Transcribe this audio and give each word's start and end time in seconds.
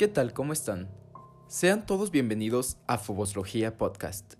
¿Qué 0.00 0.08
tal? 0.08 0.32
¿Cómo 0.32 0.54
están? 0.54 0.88
Sean 1.46 1.84
todos 1.84 2.10
bienvenidos 2.10 2.78
a 2.86 2.96
Foboslogía 2.96 3.76
Podcast. 3.76 4.36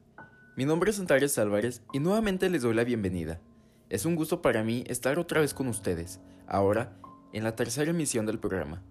Mi 0.56 0.64
nombre 0.64 0.90
es 0.90 0.98
Antares 0.98 1.36
Álvarez 1.36 1.82
y 1.92 1.98
nuevamente 1.98 2.48
les 2.48 2.62
doy 2.62 2.72
la 2.72 2.82
bienvenida. 2.82 3.42
Es 3.90 4.06
un 4.06 4.16
gusto 4.16 4.40
para 4.40 4.64
mí 4.64 4.84
estar 4.86 5.18
otra 5.18 5.42
vez 5.42 5.52
con 5.52 5.68
ustedes, 5.68 6.18
ahora 6.46 6.96
en 7.34 7.44
la 7.44 7.56
tercera 7.56 7.90
emisión 7.90 8.24
del 8.24 8.38
programa. 8.38 8.82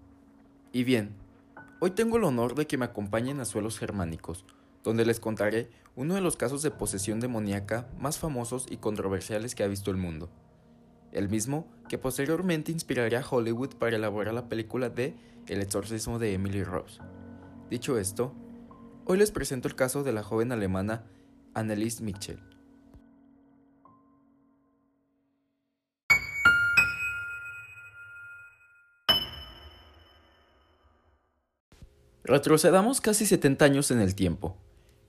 Y 0.70 0.84
bien, 0.84 1.16
hoy 1.80 1.90
tengo 1.90 2.18
el 2.18 2.22
honor 2.22 2.54
de 2.54 2.68
que 2.68 2.78
me 2.78 2.84
acompañen 2.84 3.40
a 3.40 3.46
suelos 3.46 3.76
germánicos, 3.76 4.44
donde 4.84 5.04
les 5.04 5.18
contaré 5.18 5.70
uno 5.96 6.14
de 6.14 6.20
los 6.20 6.36
casos 6.36 6.62
de 6.62 6.70
posesión 6.70 7.18
demoníaca 7.18 7.88
más 7.98 8.20
famosos 8.20 8.68
y 8.70 8.76
controversiales 8.76 9.56
que 9.56 9.64
ha 9.64 9.66
visto 9.66 9.90
el 9.90 9.96
mundo. 9.96 10.30
El 11.12 11.28
mismo 11.28 11.66
que 11.88 11.98
posteriormente 11.98 12.70
inspiraría 12.72 13.20
a 13.20 13.26
Hollywood 13.28 13.74
para 13.74 13.96
elaborar 13.96 14.32
la 14.32 14.48
película 14.48 14.90
de 14.90 15.14
El 15.46 15.60
exorcismo 15.60 16.18
de 16.18 16.34
Emily 16.34 16.62
Rose. 16.62 17.00
Dicho 17.68 17.98
esto, 17.98 18.32
hoy 19.06 19.18
les 19.18 19.30
presento 19.30 19.68
el 19.68 19.74
caso 19.74 20.02
de 20.04 20.12
la 20.12 20.22
joven 20.22 20.52
alemana 20.52 21.04
Annelies 21.54 22.00
Mitchell. 22.00 22.40
Retrocedamos 32.22 33.00
casi 33.00 33.26
70 33.26 33.64
años 33.64 33.90
en 33.90 34.00
el 34.00 34.14
tiempo, 34.14 34.56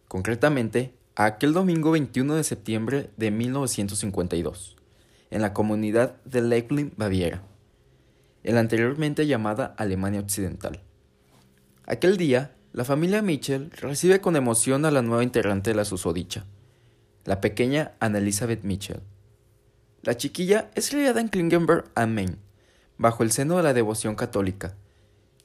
concretamente 0.07 0.97
a 1.15 1.25
aquel 1.25 1.53
domingo 1.53 1.91
21 1.91 2.33
de 2.33 2.43
septiembre 2.43 3.11
de 3.17 3.29
1952, 3.29 4.77
en 5.31 5.41
la 5.41 5.53
comunidad 5.53 6.21
de 6.25 6.41
Leichlin, 6.41 6.93
Baviera, 6.97 7.41
en 8.43 8.55
la 8.55 8.61
anteriormente 8.61 9.25
llamada 9.25 9.73
Alemania 9.77 10.19
Occidental. 10.19 10.81
Aquel 11.85 12.17
día, 12.17 12.53
la 12.73 12.85
familia 12.85 13.21
Mitchell 13.21 13.71
recibe 13.71 14.21
con 14.21 14.35
emoción 14.35 14.85
a 14.85 14.91
la 14.91 15.01
nueva 15.01 15.23
integrante 15.23 15.71
de 15.71 15.75
la 15.75 15.85
susodicha, 15.85 16.45
la 17.25 17.41
pequeña 17.41 17.93
Anna 17.99 18.19
Elizabeth 18.19 18.63
Mitchell. 18.63 19.01
La 20.03 20.17
chiquilla 20.17 20.69
es 20.75 20.89
criada 20.89 21.21
en 21.21 21.29
Klingenberg 21.29 21.85
am 21.95 22.13
Main, 22.13 22.37
bajo 22.97 23.23
el 23.23 23.31
seno 23.31 23.57
de 23.57 23.63
la 23.63 23.73
devoción 23.73 24.15
católica, 24.15 24.75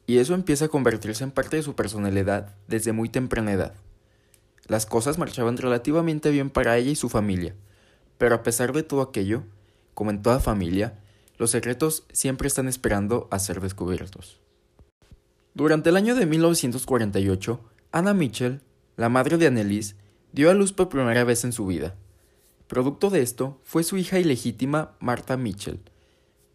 y 0.07 0.19
eso 0.19 0.35
empieza 0.35 0.67
a 0.67 0.69
convertirse 0.69 1.25
en 1.25 1.31
parte 1.31 1.57
de 1.57 1.63
su 1.63 1.75
personalidad 1.75 2.55
desde 2.69 2.93
muy 2.93 3.09
temprana 3.09 3.53
edad. 3.53 3.75
Las 4.67 4.87
cosas 4.87 5.19
marchaban 5.19 5.57
relativamente 5.57 6.31
bien 6.31 6.51
para 6.51 6.77
ella 6.77 6.91
y 6.91 6.97
su 6.97 7.09
familia, 7.09 7.55
pero 8.19 8.35
a 8.35 8.43
pesar 8.43 8.73
de 8.73 8.83
todo 8.83 9.03
aquello, 9.03 9.45
como 9.97 10.11
en 10.11 10.21
toda 10.21 10.41
familia, 10.41 11.01
los 11.39 11.53
secretos 11.53 12.05
siempre 12.13 12.49
están 12.49 12.69
esperando 12.69 13.29
a 13.31 13.39
ser 13.39 13.63
descubiertos. 13.63 14.39
Durante 15.55 15.89
el 15.89 15.97
año 15.97 16.15
de 16.15 16.27
1948, 16.27 17.61
Anna 17.93 18.13
Mitchell, 18.13 18.61
la 18.97 19.09
madre 19.09 19.39
de 19.39 19.47
Annelies, 19.47 19.97
dio 20.33 20.51
a 20.51 20.55
luz 20.55 20.75
por 20.75 20.91
primera 20.91 21.25
vez 21.25 21.45
en 21.45 21.53
su 21.53 21.65
vida. 21.65 21.95
Producto 22.67 23.09
de 23.09 23.23
esto 23.23 23.59
fue 23.65 23.85
su 23.85 23.97
hija 23.97 24.19
ilegítima 24.19 24.93
Martha 25.01 25.39
Mitchell. 25.39 25.81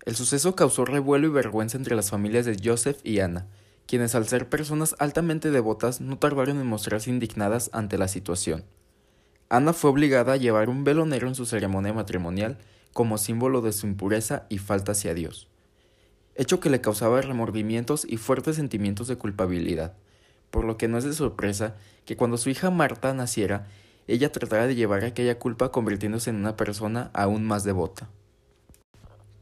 El 0.06 0.16
suceso 0.16 0.56
causó 0.56 0.86
revuelo 0.86 1.25
y 1.25 1.31
vergüenza 1.31 1.78
entre 1.78 1.95
las 1.95 2.12
familias 2.12 2.45
de 2.45 2.59
Joseph 2.64 3.00
y 3.03 3.22
Anna, 3.22 3.47
quienes 3.88 4.14
al 4.14 4.28
ser 4.28 4.50
personas 4.50 4.95
altamente 5.00 5.50
devotas 5.50 6.00
no 6.00 6.19
tardaron 6.19 6.59
en 6.59 6.67
mostrarse 6.67 7.09
indignadas 7.09 7.72
ante 7.73 7.97
la 7.97 8.08
situación. 8.08 8.66
Anna 9.50 9.73
fue 9.73 9.89
obligada 9.89 10.34
a 10.34 10.38
llevar 10.38 10.69
un 10.69 10.84
velo 10.84 11.08
negro 11.08 11.28
en 11.28 11.34
su 11.34 11.47
ceremonia 11.47 11.92
matrimonial 11.92 12.59
como 12.94 13.17
símbolo 13.17 13.61
de 13.61 13.72
su 13.72 13.88
impureza 13.88 14.45
y 14.50 14.58
falta 14.58 14.94
hacia 14.94 15.14
Dios 15.14 15.52
hecho 16.36 16.59
que 16.59 16.70
le 16.70 16.81
causaba 16.81 17.22
remordimientos 17.22 18.06
y 18.08 18.17
fuertes 18.17 18.56
sentimientos 18.56 19.08
de 19.08 19.17
culpabilidad, 19.17 19.94
por 20.50 20.66
lo 20.66 20.78
que 20.78 20.88
no 20.88 20.97
es 20.97 21.03
de 21.03 21.14
sorpresa 21.14 21.75
que 22.06 22.17
cuando 22.17 22.38
su 22.38 22.50
hija 22.50 22.72
Marta 22.72 23.14
naciera, 23.14 23.67
ella 24.08 24.31
tratara 24.31 24.67
de 24.67 24.75
llevar 24.75 25.03
aquella 25.03 25.38
culpa 25.38 25.72
convirtiéndose 25.72 26.30
en 26.30 26.38
una 26.38 26.58
persona 26.58 27.12
aún 27.13 27.46
más 27.46 27.63
devota. 27.63 28.09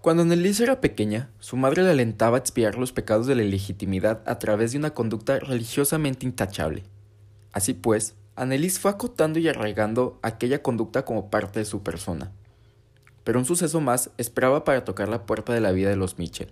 Cuando 0.01 0.23
Annelies 0.23 0.59
era 0.59 0.79
pequeña, 0.79 1.29
su 1.39 1.57
madre 1.57 1.83
le 1.83 1.91
alentaba 1.91 2.37
a 2.37 2.39
expiar 2.39 2.77
los 2.77 2.93
pecados 2.93 3.27
de 3.27 3.35
la 3.35 3.43
ilegitimidad 3.43 4.21
a 4.25 4.39
través 4.39 4.71
de 4.71 4.77
una 4.77 4.93
conducta 4.93 5.39
religiosamente 5.39 6.25
intachable. 6.25 6.83
Así 7.51 7.73
pues, 7.73 8.15
Annelies 8.35 8.79
fue 8.79 8.91
acotando 8.91 9.39
y 9.39 9.47
arraigando 9.49 10.17
aquella 10.21 10.61
conducta 10.61 11.03
como 11.03 11.29
parte 11.29 11.59
de 11.59 11.65
su 11.65 11.83
persona. 11.83 12.31
Pero 13.29 13.37
un 13.37 13.45
suceso 13.45 13.79
más 13.79 14.09
esperaba 14.17 14.63
para 14.63 14.83
tocar 14.83 15.07
la 15.07 15.27
puerta 15.27 15.53
de 15.53 15.61
la 15.61 15.71
vida 15.71 15.91
de 15.91 15.95
los 15.95 16.17
Mitchell 16.17 16.51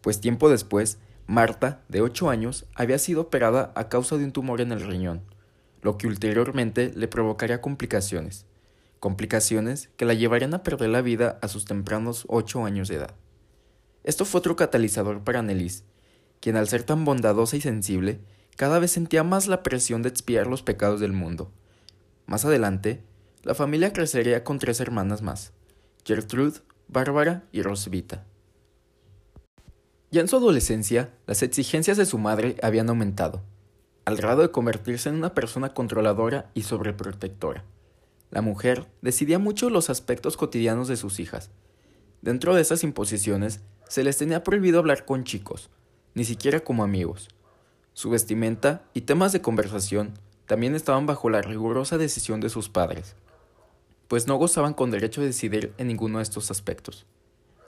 pues 0.00 0.18
tiempo 0.18 0.48
después, 0.48 0.96
Marta, 1.26 1.82
de 1.90 2.00
8 2.00 2.30
años, 2.30 2.64
había 2.74 2.98
sido 2.98 3.20
operada 3.20 3.70
a 3.74 3.90
causa 3.90 4.16
de 4.16 4.24
un 4.24 4.32
tumor 4.32 4.62
en 4.62 4.72
el 4.72 4.80
riñón, 4.80 5.20
lo 5.82 5.98
que 5.98 6.06
ulteriormente 6.06 6.90
le 6.96 7.06
provocaría 7.06 7.60
complicaciones, 7.60 8.46
complicaciones 8.98 9.90
que 9.98 10.06
la 10.06 10.14
llevarían 10.14 10.54
a 10.54 10.62
perder 10.62 10.88
la 10.88 11.02
vida 11.02 11.38
a 11.42 11.48
sus 11.48 11.66
tempranos 11.66 12.24
8 12.28 12.64
años 12.64 12.88
de 12.88 12.94
edad. 12.94 13.14
Esto 14.04 14.24
fue 14.24 14.38
otro 14.38 14.56
catalizador 14.56 15.22
para 15.22 15.40
Annelies, 15.40 15.84
quien 16.40 16.56
al 16.56 16.66
ser 16.66 16.82
tan 16.82 17.04
bondadosa 17.04 17.58
y 17.58 17.60
sensible, 17.60 18.20
cada 18.56 18.78
vez 18.78 18.90
sentía 18.90 19.22
más 19.22 19.48
la 19.48 19.62
presión 19.62 20.00
de 20.00 20.08
expiar 20.08 20.46
los 20.46 20.62
pecados 20.62 21.00
del 21.00 21.12
mundo. 21.12 21.52
Más 22.24 22.46
adelante, 22.46 23.02
la 23.42 23.54
familia 23.54 23.92
crecería 23.92 24.44
con 24.44 24.58
tres 24.58 24.80
hermanas 24.80 25.20
más, 25.20 25.52
Gertrude, 26.04 26.60
Bárbara 26.86 27.44
y 27.50 27.62
Rosvita. 27.62 28.26
Ya 30.10 30.20
en 30.20 30.28
su 30.28 30.36
adolescencia, 30.36 31.14
las 31.26 31.42
exigencias 31.42 31.96
de 31.96 32.04
su 32.04 32.18
madre 32.18 32.56
habían 32.62 32.90
aumentado, 32.90 33.42
al 34.04 34.16
grado 34.16 34.42
de 34.42 34.50
convertirse 34.50 35.08
en 35.08 35.14
una 35.14 35.32
persona 35.32 35.72
controladora 35.72 36.50
y 36.52 36.64
sobreprotectora. 36.64 37.64
La 38.30 38.42
mujer 38.42 38.86
decidía 39.00 39.38
mucho 39.38 39.70
los 39.70 39.88
aspectos 39.88 40.36
cotidianos 40.36 40.88
de 40.88 40.96
sus 40.96 41.20
hijas. 41.20 41.50
Dentro 42.20 42.54
de 42.54 42.60
esas 42.60 42.84
imposiciones, 42.84 43.62
se 43.88 44.04
les 44.04 44.18
tenía 44.18 44.44
prohibido 44.44 44.80
hablar 44.80 45.06
con 45.06 45.24
chicos, 45.24 45.70
ni 46.12 46.24
siquiera 46.24 46.60
como 46.60 46.84
amigos. 46.84 47.28
Su 47.94 48.10
vestimenta 48.10 48.82
y 48.92 49.02
temas 49.02 49.32
de 49.32 49.40
conversación 49.40 50.12
también 50.44 50.74
estaban 50.74 51.06
bajo 51.06 51.30
la 51.30 51.40
rigurosa 51.40 51.96
decisión 51.96 52.40
de 52.40 52.50
sus 52.50 52.68
padres, 52.68 53.16
pues 54.14 54.28
no 54.28 54.36
gozaban 54.36 54.74
con 54.74 54.92
derecho 54.92 55.22
a 55.22 55.24
decidir 55.24 55.74
en 55.76 55.88
ninguno 55.88 56.18
de 56.18 56.22
estos 56.22 56.52
aspectos. 56.52 57.04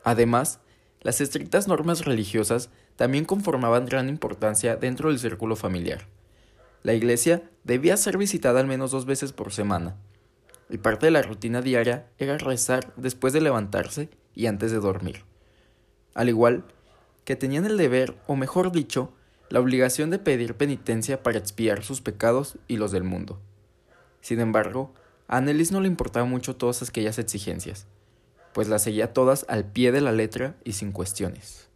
Además, 0.05 0.61
las 1.01 1.21
estrictas 1.21 1.67
normas 1.67 2.05
religiosas 2.05 2.71
también 2.95 3.25
conformaban 3.25 3.87
gran 3.87 4.09
importancia 4.09 4.77
dentro 4.77 5.09
del 5.09 5.19
círculo 5.19 5.57
familiar. 5.57 6.07
La 6.85 6.95
iglesia 6.95 7.51
debía 7.65 7.97
ser 7.97 8.17
visitada 8.17 8.61
al 8.61 8.69
menos 8.69 8.93
dos 8.93 9.07
veces 9.07 9.33
por 9.33 9.53
semana, 9.53 9.97
y 10.71 10.79
parte 10.79 11.07
de 11.07 11.11
la 11.11 11.23
rutina 11.23 11.63
diaria 11.63 12.07
era 12.17 12.39
rezar 12.39 12.93
después 12.95 13.33
de 13.33 13.41
levantarse 13.41 14.09
y 14.33 14.47
antes 14.47 14.71
de 14.71 14.79
dormir. 14.79 15.25
Al 16.15 16.29
igual 16.29 16.63
que 17.25 17.35
tenían 17.35 17.67
el 17.67 17.77
deber, 17.77 18.15
o 18.29 18.37
mejor 18.37 18.71
dicho, 18.71 19.13
la 19.49 19.59
obligación 19.59 20.11
de 20.11 20.21
pedir 20.21 20.55
penitencia 20.55 21.25
para 21.25 21.39
expiar 21.39 21.83
sus 21.83 22.03
pecados 22.03 22.57
y 22.69 22.77
los 22.77 22.93
del 22.93 23.03
mundo. 23.03 23.41
Sin 24.21 24.39
embargo, 24.39 24.95
a 25.29 25.39
Annelies 25.39 25.73
no 25.73 25.81
le 25.81 25.89
importaban 25.89 26.31
mucho 26.31 26.57
todas 26.57 26.83
aquellas 26.83 27.19
exigencias 27.19 27.87
pues 28.57 28.69
las 28.69 28.85
seguía 28.85 29.13
todas 29.13 29.45
al 29.51 29.67
pie 29.67 29.93
de 29.93 30.01
la 30.01 30.13
letra 30.13 30.57
y 30.65 30.73
sin 30.73 30.91
cuestiones. 30.91 31.69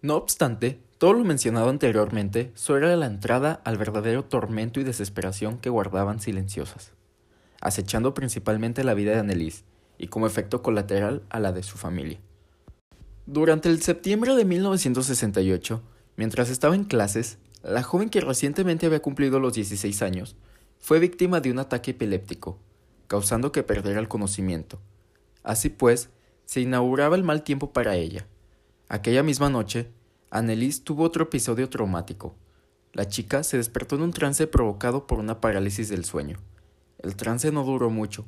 No 0.00 0.14
obstante, 0.14 0.80
todo 0.96 1.12
lo 1.12 1.22
mencionado 1.22 1.68
anteriormente 1.68 2.50
solo 2.54 2.86
era 2.86 2.96
la 2.96 3.04
entrada 3.04 3.60
al 3.62 3.76
verdadero 3.76 4.24
tormento 4.24 4.80
y 4.80 4.84
desesperación 4.84 5.58
que 5.58 5.68
guardaban 5.68 6.18
silenciosas, 6.18 6.92
acechando 7.60 8.14
principalmente 8.14 8.84
la 8.84 8.94
vida 8.94 9.12
de 9.12 9.18
Annelies 9.18 9.64
y 9.98 10.06
como 10.06 10.26
efecto 10.26 10.62
colateral 10.62 11.24
a 11.28 11.40
la 11.40 11.52
de 11.52 11.62
su 11.62 11.76
familia. 11.76 12.20
Durante 13.26 13.68
el 13.68 13.82
septiembre 13.82 14.34
de 14.34 14.46
1968, 14.46 15.82
mientras 16.16 16.48
estaba 16.48 16.74
en 16.74 16.84
clases, 16.84 17.36
la 17.62 17.82
joven 17.82 18.08
que 18.08 18.22
recientemente 18.22 18.86
había 18.86 19.02
cumplido 19.02 19.40
los 19.40 19.52
16 19.52 20.00
años 20.00 20.36
fue 20.78 20.98
víctima 20.98 21.40
de 21.40 21.50
un 21.50 21.58
ataque 21.58 21.92
epiléptico, 21.92 22.58
causando 23.06 23.52
que 23.52 23.62
perdiera 23.62 24.00
el 24.00 24.08
conocimiento, 24.08 24.80
Así 25.46 25.68
pues, 25.68 26.10
se 26.44 26.60
inauguraba 26.60 27.14
el 27.14 27.22
mal 27.22 27.44
tiempo 27.44 27.72
para 27.72 27.94
ella. 27.94 28.26
Aquella 28.88 29.22
misma 29.22 29.48
noche, 29.48 29.88
Annelies 30.28 30.82
tuvo 30.82 31.04
otro 31.04 31.22
episodio 31.22 31.70
traumático. 31.70 32.34
La 32.92 33.06
chica 33.06 33.44
se 33.44 33.56
despertó 33.56 33.94
en 33.94 34.02
un 34.02 34.12
trance 34.12 34.48
provocado 34.48 35.06
por 35.06 35.20
una 35.20 35.40
parálisis 35.40 35.88
del 35.88 36.04
sueño. 36.04 36.38
El 36.98 37.14
trance 37.14 37.52
no 37.52 37.62
duró 37.62 37.90
mucho, 37.90 38.24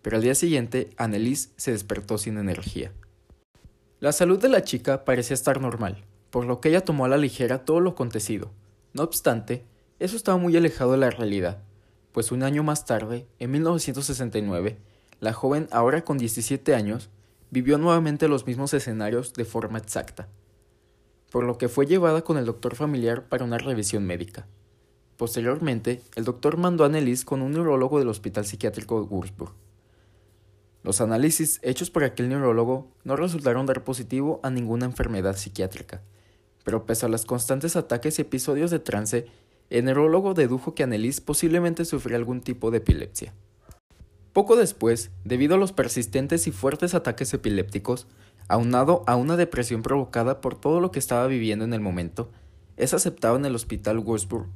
pero 0.00 0.16
al 0.16 0.22
día 0.22 0.34
siguiente 0.34 0.88
Annelies 0.96 1.52
se 1.56 1.72
despertó 1.72 2.16
sin 2.16 2.38
energía. 2.38 2.90
La 4.00 4.12
salud 4.12 4.40
de 4.40 4.48
la 4.48 4.64
chica 4.64 5.04
parecía 5.04 5.34
estar 5.34 5.60
normal, 5.60 6.06
por 6.30 6.46
lo 6.46 6.62
que 6.62 6.70
ella 6.70 6.86
tomó 6.86 7.04
a 7.04 7.08
la 7.08 7.18
ligera 7.18 7.66
todo 7.66 7.80
lo 7.80 7.90
acontecido. 7.90 8.50
No 8.94 9.02
obstante, 9.02 9.66
eso 9.98 10.16
estaba 10.16 10.38
muy 10.38 10.56
alejado 10.56 10.92
de 10.92 10.98
la 10.98 11.10
realidad, 11.10 11.62
pues 12.12 12.30
un 12.30 12.42
año 12.42 12.62
más 12.62 12.84
tarde, 12.84 13.26
en 13.38 13.50
1969, 13.50 14.78
la 15.20 15.32
joven, 15.32 15.68
ahora 15.70 16.04
con 16.04 16.18
17 16.18 16.74
años, 16.74 17.10
vivió 17.50 17.78
nuevamente 17.78 18.28
los 18.28 18.46
mismos 18.46 18.74
escenarios 18.74 19.32
de 19.34 19.44
forma 19.44 19.78
exacta. 19.78 20.28
por 21.30 21.44
lo 21.44 21.56
que 21.56 21.70
fue 21.70 21.86
llevada 21.86 22.22
con 22.22 22.36
el 22.36 22.44
doctor 22.44 22.74
familiar 22.76 23.24
para 23.28 23.44
una 23.44 23.56
revisión 23.56 24.04
médica. 24.04 24.46
Posteriormente, 25.16 26.02
el 26.14 26.24
doctor 26.24 26.58
mandó 26.58 26.84
a 26.84 26.88
Annelies 26.88 27.24
con 27.24 27.40
un 27.40 27.52
neurólogo 27.52 27.98
del 27.98 28.08
Hospital 28.08 28.44
Psiquiátrico 28.44 29.00
de 29.00 29.06
Würzburg. 29.08 29.54
Los 30.82 31.00
análisis 31.00 31.60
hechos 31.62 31.90
por 31.90 32.04
aquel 32.04 32.28
neurólogo 32.28 32.90
no 33.04 33.16
resultaron 33.16 33.64
dar 33.64 33.84
positivo 33.84 34.40
a 34.42 34.50
ninguna 34.50 34.84
enfermedad 34.84 35.36
psiquiátrica, 35.36 36.02
pero 36.64 36.84
pese 36.84 37.06
a 37.06 37.08
los 37.08 37.24
constantes 37.24 37.76
ataques 37.76 38.18
y 38.18 38.22
episodios 38.22 38.70
de 38.70 38.80
trance, 38.80 39.26
el 39.72 39.86
neurólogo 39.86 40.34
dedujo 40.34 40.74
que 40.74 40.82
Annelies 40.82 41.22
posiblemente 41.22 41.86
sufría 41.86 42.18
algún 42.18 42.42
tipo 42.42 42.70
de 42.70 42.78
epilepsia. 42.78 43.32
Poco 44.34 44.56
después, 44.56 45.10
debido 45.24 45.54
a 45.54 45.58
los 45.58 45.72
persistentes 45.72 46.46
y 46.46 46.52
fuertes 46.52 46.94
ataques 46.94 47.32
epilépticos, 47.32 48.06
aunado 48.48 49.02
a 49.06 49.16
una 49.16 49.36
depresión 49.36 49.82
provocada 49.82 50.42
por 50.42 50.60
todo 50.60 50.80
lo 50.80 50.90
que 50.90 50.98
estaba 50.98 51.26
viviendo 51.26 51.64
en 51.64 51.72
el 51.72 51.80
momento, 51.80 52.30
es 52.76 52.92
aceptada 52.92 53.36
en 53.36 53.46
el 53.46 53.54
hospital 53.54 53.98
Würzburg 53.98 54.46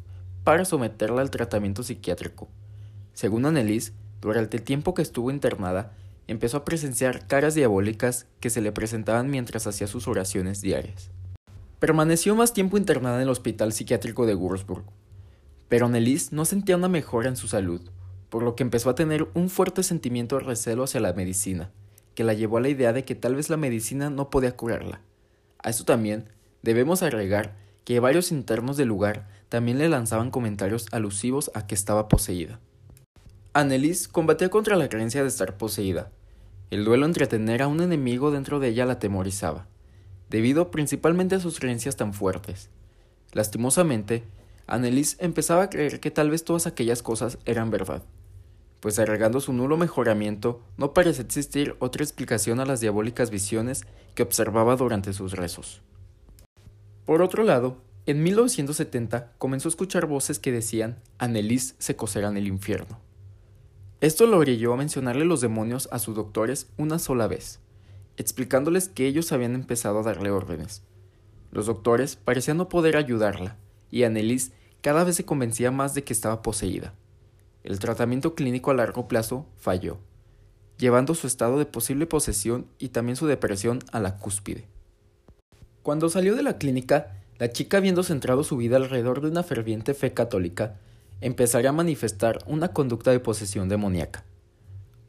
para 0.45 0.67
someterla 0.67 1.23
al 1.23 1.31
tratamiento 1.31 1.83
psiquiátrico. 1.83 2.49
Según 3.15 3.47
Annelies, 3.47 3.95
durante 4.21 4.59
el 4.59 4.63
tiempo 4.65 4.93
que 4.93 5.03
estuvo 5.03 5.31
internada, 5.31 5.93
empezó 6.27 6.59
a 6.59 6.65
presenciar 6.65 7.27
caras 7.27 7.55
diabólicas 7.55 8.27
que 8.41 8.51
se 8.51 8.61
le 8.61 8.73
presentaban 8.73 9.31
mientras 9.31 9.67
hacía 9.67 9.87
sus 9.87 10.09
oraciones 10.09 10.61
diarias. 10.61 11.11
Permaneció 11.79 12.35
más 12.35 12.53
tiempo 12.53 12.77
internada 12.77 13.17
en 13.17 13.23
el 13.23 13.29
hospital 13.29 13.73
psiquiátrico 13.73 14.27
de 14.27 14.35
Würzburg, 14.35 14.85
pero 15.69 15.87
Annelies 15.87 16.33
no 16.33 16.45
sentía 16.45 16.77
una 16.77 16.89
mejora 16.89 17.29
en 17.29 17.37
su 17.37 17.49
salud, 17.49 17.81
por 18.29 18.43
lo 18.43 18.55
que 18.55 18.63
empezó 18.63 18.91
a 18.91 18.95
tener 18.95 19.29
un 19.35 19.49
fuerte 19.49 19.83
sentimiento 19.83 20.37
de 20.37 20.45
recelo 20.45 20.85
hacia 20.85 21.01
la 21.01 21.13
medicina, 21.13 21.71
que 22.15 22.25
la 22.25 22.35
llevó 22.35 22.59
a 22.59 22.61
la 22.61 22.69
idea 22.69 22.93
de 22.93 23.05
que 23.05 23.15
tal 23.15 23.35
vez 23.35 23.51
la 23.51 23.57
medicina 23.57 24.11
no 24.11 24.31
podía 24.31 24.57
curarla. 24.57 25.01
A 25.63 25.71
eso 25.71 25.85
también 25.85 26.29
debemos 26.63 27.03
agregar 27.03 27.57
que 27.85 28.01
varios 28.01 28.33
internos 28.33 28.77
del 28.77 28.89
lugar 28.89 29.29
también 29.49 29.79
le 29.79 29.89
lanzaban 29.89 30.31
comentarios 30.31 30.87
alusivos 30.93 31.51
a 31.55 31.67
que 31.67 31.75
estaba 31.75 32.09
poseída. 32.09 32.59
Annelies 33.53 34.09
combatía 34.09 34.51
contra 34.51 34.77
la 34.77 34.89
creencia 34.89 35.23
de 35.23 35.29
estar 35.29 35.57
poseída. 35.57 36.11
El 36.71 36.85
duelo 36.85 37.07
entre 37.07 37.27
tener 37.27 37.63
a 37.63 37.69
un 37.69 37.81
enemigo 37.81 38.31
dentro 38.31 38.59
de 38.59 38.69
ella 38.69 38.87
la 38.87 38.95
atemorizaba, 38.95 39.67
debido 40.29 40.71
principalmente 40.71 41.37
a 41.37 41.41
sus 41.41 41.61
creencias 41.61 41.97
tan 41.97 42.13
fuertes. 42.13 42.71
Lastimosamente, 43.33 44.25
Annelies 44.67 45.17
empezaba 45.21 45.65
a 45.65 45.71
creer 45.71 46.01
que 46.01 46.11
tal 46.11 46.31
vez 46.31 46.45
todas 46.45 46.67
aquellas 46.67 47.03
cosas 47.03 47.39
eran 47.45 47.71
verdad, 47.71 48.03
pues 48.81 48.99
agregando 48.99 49.41
su 49.41 49.53
nulo 49.53 49.77
mejoramiento, 49.77 50.61
no 50.77 50.93
parece 50.93 51.23
existir 51.23 51.77
otra 51.79 52.03
explicación 52.03 52.59
a 52.59 52.67
las 52.67 52.81
diabólicas 52.81 53.31
visiones 53.31 53.85
que 54.15 54.23
observaba 54.23 54.77
durante 54.77 55.13
sus 55.13 55.33
rezos. 55.33 55.83
Por 57.05 57.23
otro 57.23 57.45
lado, 57.45 57.77
en 58.07 58.23
1970 58.23 59.33
comenzó 59.39 59.69
a 59.69 59.71
escuchar 59.71 60.07
voces 60.07 60.39
que 60.39 60.53
decían 60.53 60.99
Annelies 61.19 61.77
se 61.79 61.97
coserá 61.97 62.29
en 62.29 62.37
el 62.37 62.49
infierno. 62.49 62.99
Esto 64.01 64.27
lo 64.27 64.39
orilló 64.39 64.73
a 64.73 64.77
mencionarle 64.77 65.25
los 65.25 65.41
demonios 65.41 65.89
a 65.91 65.99
sus 65.99 66.15
doctores 66.15 66.69
una 66.77 66.99
sola 66.99 67.29
vez, 67.29 67.61
explicándoles 68.17 68.89
que 68.89 69.07
ellos 69.07 69.33
habían 69.33 69.55
empezado 69.55 70.01
a 70.01 70.03
darle 70.03 70.31
órdenes. 70.31 70.83
Los 71.51 71.67
doctores 71.67 72.17
parecían 72.17 72.59
no 72.59 72.69
poder 72.69 72.97
ayudarla, 72.97 73.57
y 73.91 74.05
Annelies 74.05 74.53
cada 74.81 75.05
vez 75.05 75.17
se 75.17 75.25
convencía 75.25 75.71
más 75.71 75.95
de 75.95 76.05
que 76.05 76.13
estaba 76.13 76.43
poseída 76.43 76.95
el 77.67 77.81
tratamiento 77.81 78.35
clínico 78.35 78.71
a 78.71 78.75
largo 78.75 79.09
plazo 79.09 79.45
falló, 79.57 79.99
llevando 80.79 81.15
su 81.15 81.27
estado 81.27 81.59
de 81.59 81.67
posible 81.67 82.07
posesión 82.07 82.67
y 82.79 82.91
también 82.91 83.17
su 83.17 83.27
depresión 83.27 83.81
a 83.91 83.99
la 83.99 84.19
cúspide. 84.19 84.67
Cuando 85.83 86.09
salió 86.09 86.37
de 86.37 86.45
la 86.45 86.59
clínica, 86.59 87.17
la 87.39 87.51
chica 87.51 87.79
habiendo 87.79 88.05
centrado 88.05 88.45
su 88.45 88.57
vida 88.57 88.77
alrededor 88.77 89.21
de 89.21 89.29
una 89.29 89.43
ferviente 89.43 89.95
fe 89.95 90.15
católica, 90.15 90.77
empezaría 91.21 91.71
a 91.71 91.73
manifestar 91.73 92.39
una 92.47 92.69
conducta 92.69 93.11
de 93.11 93.21
posesión 93.21 93.69
demoníaca, 93.69 94.25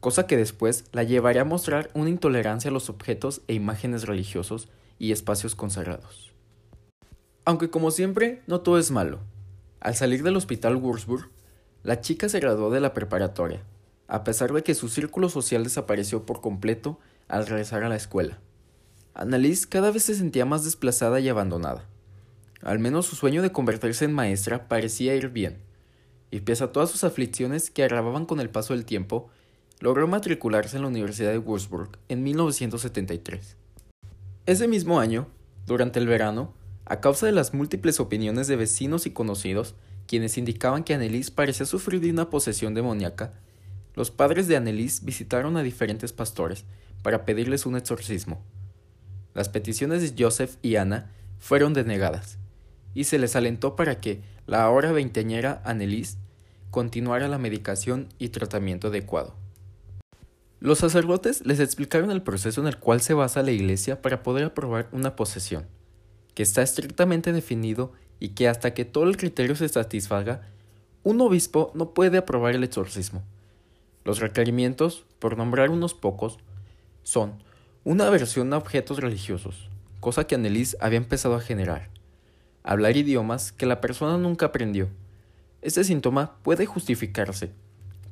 cosa 0.00 0.26
que 0.26 0.36
después 0.36 0.84
la 0.92 1.04
llevaría 1.04 1.42
a 1.42 1.46
mostrar 1.46 1.90
una 1.94 2.10
intolerancia 2.10 2.70
a 2.70 2.72
los 2.72 2.90
objetos 2.90 3.42
e 3.46 3.54
imágenes 3.54 4.04
religiosos 4.04 4.68
y 4.98 5.12
espacios 5.12 5.54
consagrados. 5.54 6.27
Aunque 7.48 7.70
como 7.70 7.90
siempre, 7.90 8.42
no 8.46 8.60
todo 8.60 8.76
es 8.76 8.90
malo. 8.90 9.20
Al 9.80 9.94
salir 9.94 10.22
del 10.22 10.36
hospital 10.36 10.76
Würzburg, 10.76 11.30
la 11.82 12.02
chica 12.02 12.28
se 12.28 12.40
graduó 12.40 12.68
de 12.68 12.80
la 12.80 12.92
preparatoria, 12.92 13.62
a 14.06 14.22
pesar 14.22 14.52
de 14.52 14.62
que 14.62 14.74
su 14.74 14.90
círculo 14.90 15.30
social 15.30 15.64
desapareció 15.64 16.26
por 16.26 16.42
completo 16.42 16.98
al 17.26 17.46
regresar 17.46 17.84
a 17.84 17.88
la 17.88 17.96
escuela. 17.96 18.38
Annalise 19.14 19.66
cada 19.66 19.90
vez 19.90 20.02
se 20.02 20.14
sentía 20.14 20.44
más 20.44 20.62
desplazada 20.62 21.20
y 21.20 21.30
abandonada. 21.30 21.86
Al 22.60 22.80
menos 22.80 23.06
su 23.06 23.16
sueño 23.16 23.40
de 23.40 23.50
convertirse 23.50 24.04
en 24.04 24.12
maestra 24.12 24.68
parecía 24.68 25.14
ir 25.14 25.30
bien, 25.30 25.56
y 26.30 26.40
pese 26.40 26.64
a 26.64 26.72
todas 26.72 26.90
sus 26.90 27.02
aflicciones 27.02 27.70
que 27.70 27.82
agravaban 27.82 28.26
con 28.26 28.40
el 28.40 28.50
paso 28.50 28.74
del 28.74 28.84
tiempo, 28.84 29.30
logró 29.80 30.06
matricularse 30.06 30.76
en 30.76 30.82
la 30.82 30.88
Universidad 30.88 31.30
de 31.30 31.38
Würzburg 31.38 31.92
en 32.10 32.24
1973. 32.24 33.56
Ese 34.44 34.68
mismo 34.68 35.00
año, 35.00 35.28
durante 35.64 35.98
el 35.98 36.08
verano, 36.08 36.57
a 36.88 37.00
causa 37.00 37.26
de 37.26 37.32
las 37.32 37.52
múltiples 37.52 38.00
opiniones 38.00 38.46
de 38.48 38.56
vecinos 38.56 39.06
y 39.06 39.10
conocidos, 39.10 39.74
quienes 40.06 40.38
indicaban 40.38 40.84
que 40.84 40.94
Annelies 40.94 41.30
parecía 41.30 41.66
sufrir 41.66 42.00
de 42.00 42.10
una 42.10 42.30
posesión 42.30 42.72
demoníaca, 42.72 43.34
los 43.94 44.10
padres 44.10 44.48
de 44.48 44.56
Annelies 44.56 45.04
visitaron 45.04 45.56
a 45.56 45.62
diferentes 45.62 46.12
pastores 46.12 46.64
para 47.02 47.24
pedirles 47.24 47.66
un 47.66 47.76
exorcismo. 47.76 48.42
Las 49.34 49.48
peticiones 49.48 50.00
de 50.02 50.24
Joseph 50.24 50.56
y 50.62 50.76
Ana 50.76 51.10
fueron 51.38 51.74
denegadas, 51.74 52.38
y 52.94 53.04
se 53.04 53.18
les 53.18 53.36
alentó 53.36 53.76
para 53.76 54.00
que 54.00 54.22
la 54.46 54.62
ahora 54.62 54.92
veinteañera 54.92 55.60
Annelies 55.64 56.16
continuara 56.70 57.28
la 57.28 57.38
medicación 57.38 58.08
y 58.18 58.30
tratamiento 58.30 58.88
adecuado. 58.88 59.34
Los 60.60 60.78
sacerdotes 60.78 61.44
les 61.44 61.60
explicaron 61.60 62.10
el 62.10 62.22
proceso 62.22 62.60
en 62.60 62.66
el 62.66 62.78
cual 62.78 63.00
se 63.00 63.14
basa 63.14 63.42
la 63.42 63.52
Iglesia 63.52 64.00
para 64.00 64.22
poder 64.22 64.44
aprobar 64.44 64.88
una 64.92 65.16
posesión, 65.16 65.66
que 66.38 66.44
está 66.44 66.62
estrictamente 66.62 67.32
definido 67.32 67.90
y 68.20 68.28
que 68.28 68.46
hasta 68.46 68.72
que 68.72 68.84
todo 68.84 69.08
el 69.08 69.16
criterio 69.16 69.56
se 69.56 69.68
satisfaga, 69.68 70.42
un 71.02 71.20
obispo 71.20 71.72
no 71.74 71.94
puede 71.94 72.16
aprobar 72.16 72.54
el 72.54 72.62
exorcismo. 72.62 73.24
Los 74.04 74.20
requerimientos, 74.20 75.04
por 75.18 75.36
nombrar 75.36 75.68
unos 75.68 75.94
pocos, 75.94 76.38
son 77.02 77.42
una 77.82 78.06
aversión 78.06 78.52
a 78.52 78.56
objetos 78.56 79.00
religiosos, 79.00 79.68
cosa 79.98 80.28
que 80.28 80.36
Annelies 80.36 80.76
había 80.78 80.98
empezado 80.98 81.34
a 81.34 81.40
generar, 81.40 81.90
hablar 82.62 82.96
idiomas 82.96 83.50
que 83.50 83.66
la 83.66 83.80
persona 83.80 84.16
nunca 84.16 84.46
aprendió. 84.46 84.86
Este 85.60 85.82
síntoma 85.82 86.36
puede 86.44 86.66
justificarse, 86.66 87.50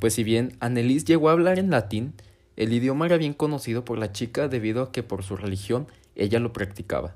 pues 0.00 0.14
si 0.14 0.24
bien 0.24 0.56
Annelies 0.58 1.04
llegó 1.04 1.28
a 1.28 1.32
hablar 1.32 1.60
en 1.60 1.70
latín, 1.70 2.12
el 2.56 2.72
idioma 2.72 3.06
era 3.06 3.18
bien 3.18 3.34
conocido 3.34 3.84
por 3.84 3.98
la 3.98 4.10
chica 4.10 4.48
debido 4.48 4.82
a 4.82 4.90
que 4.90 5.04
por 5.04 5.22
su 5.22 5.36
religión 5.36 5.86
ella 6.16 6.40
lo 6.40 6.52
practicaba. 6.52 7.14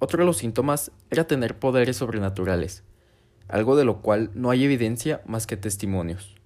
Otro 0.00 0.20
de 0.20 0.26
los 0.26 0.38
síntomas 0.38 0.92
era 1.10 1.26
tener 1.26 1.58
poderes 1.58 1.96
sobrenaturales, 1.96 2.84
algo 3.48 3.76
de 3.76 3.84
lo 3.84 4.00
cual 4.00 4.30
no 4.34 4.50
hay 4.50 4.64
evidencia 4.64 5.22
más 5.26 5.46
que 5.46 5.56
testimonios. 5.56 6.36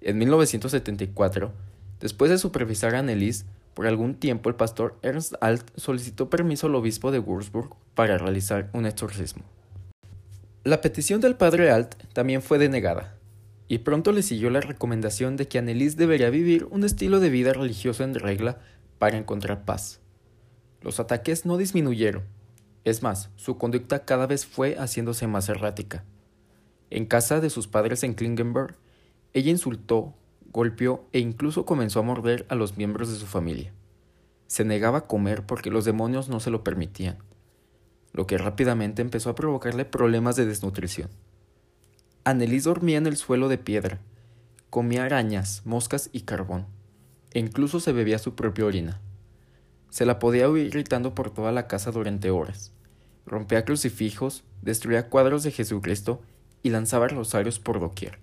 En 0.00 0.18
1974, 0.18 1.52
después 2.00 2.30
de 2.30 2.38
supervisar 2.38 2.94
a 2.94 2.98
Annelies, 2.98 3.46
por 3.74 3.86
algún 3.86 4.14
tiempo 4.14 4.50
el 4.50 4.56
pastor 4.56 4.98
Ernst 5.02 5.34
Alt 5.40 5.70
solicitó 5.76 6.28
permiso 6.28 6.66
al 6.66 6.74
obispo 6.74 7.12
de 7.12 7.20
Würzburg 7.20 7.70
para 7.94 8.18
realizar 8.18 8.68
un 8.72 8.86
exorcismo. 8.86 9.44
La 10.64 10.80
petición 10.80 11.20
del 11.20 11.36
padre 11.36 11.70
Alt 11.70 11.94
también 12.12 12.42
fue 12.42 12.58
denegada, 12.58 13.14
y 13.68 13.78
pronto 13.78 14.12
le 14.12 14.22
siguió 14.22 14.50
la 14.50 14.60
recomendación 14.60 15.36
de 15.36 15.46
que 15.46 15.58
Annelies 15.58 15.96
debería 15.96 16.30
vivir 16.30 16.66
un 16.70 16.84
estilo 16.84 17.20
de 17.20 17.30
vida 17.30 17.52
religioso 17.52 18.02
en 18.02 18.14
regla 18.14 18.58
para 18.98 19.16
encontrar 19.16 19.64
paz. 19.64 20.00
Los 20.82 21.00
ataques 21.00 21.46
no 21.46 21.56
disminuyeron, 21.56 22.24
es 22.84 23.02
más, 23.02 23.30
su 23.36 23.58
conducta 23.58 24.04
cada 24.04 24.26
vez 24.26 24.44
fue 24.44 24.76
haciéndose 24.76 25.26
más 25.26 25.48
errática. 25.48 26.04
En 26.90 27.06
casa 27.06 27.40
de 27.40 27.48
sus 27.48 27.68
padres 27.68 28.02
en 28.02 28.14
Klingenberg, 28.14 28.76
ella 29.32 29.50
insultó, 29.50 30.14
golpeó 30.52 31.06
e 31.12 31.20
incluso 31.20 31.64
comenzó 31.64 32.00
a 32.00 32.02
morder 32.02 32.44
a 32.48 32.54
los 32.54 32.76
miembros 32.76 33.10
de 33.10 33.16
su 33.16 33.26
familia. 33.26 33.72
Se 34.46 34.64
negaba 34.64 34.98
a 34.98 35.06
comer 35.06 35.46
porque 35.46 35.70
los 35.70 35.84
demonios 35.84 36.28
no 36.28 36.40
se 36.40 36.50
lo 36.50 36.62
permitían, 36.64 37.18
lo 38.12 38.26
que 38.26 38.36
rápidamente 38.36 39.00
empezó 39.00 39.30
a 39.30 39.34
provocarle 39.34 39.84
problemas 39.84 40.36
de 40.36 40.44
desnutrición. 40.44 41.08
Annelies 42.24 42.64
dormía 42.64 42.98
en 42.98 43.06
el 43.06 43.16
suelo 43.16 43.48
de 43.48 43.58
piedra, 43.58 44.00
comía 44.68 45.04
arañas, 45.04 45.62
moscas 45.64 46.10
y 46.12 46.22
carbón, 46.22 46.66
e 47.30 47.38
incluso 47.38 47.80
se 47.80 47.92
bebía 47.92 48.18
su 48.18 48.34
propia 48.34 48.66
orina. 48.66 49.00
Se 49.92 50.06
la 50.06 50.18
podía 50.18 50.48
oír 50.48 50.70
gritando 50.70 51.14
por 51.14 51.30
toda 51.30 51.52
la 51.52 51.66
casa 51.66 51.90
durante 51.90 52.30
horas. 52.30 52.72
Rompía 53.26 53.66
crucifijos, 53.66 54.42
destruía 54.62 55.10
cuadros 55.10 55.42
de 55.42 55.50
Jesucristo 55.50 56.22
y 56.62 56.70
lanzaba 56.70 57.08
rosarios 57.08 57.58
por 57.58 57.78
doquier. 57.78 58.18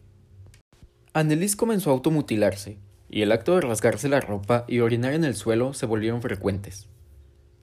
Annelies 1.13 1.55
comenzó 1.55 1.91
a 1.91 1.93
automutilarse, 1.93 2.79
y 3.07 3.21
el 3.21 3.31
acto 3.31 3.53
de 3.53 3.61
rasgarse 3.61 4.09
la 4.09 4.19
ropa 4.19 4.65
y 4.67 4.79
orinar 4.79 5.13
en 5.13 5.23
el 5.23 5.35
suelo 5.35 5.75
se 5.75 5.85
volvieron 5.85 6.23
frecuentes. 6.23 6.88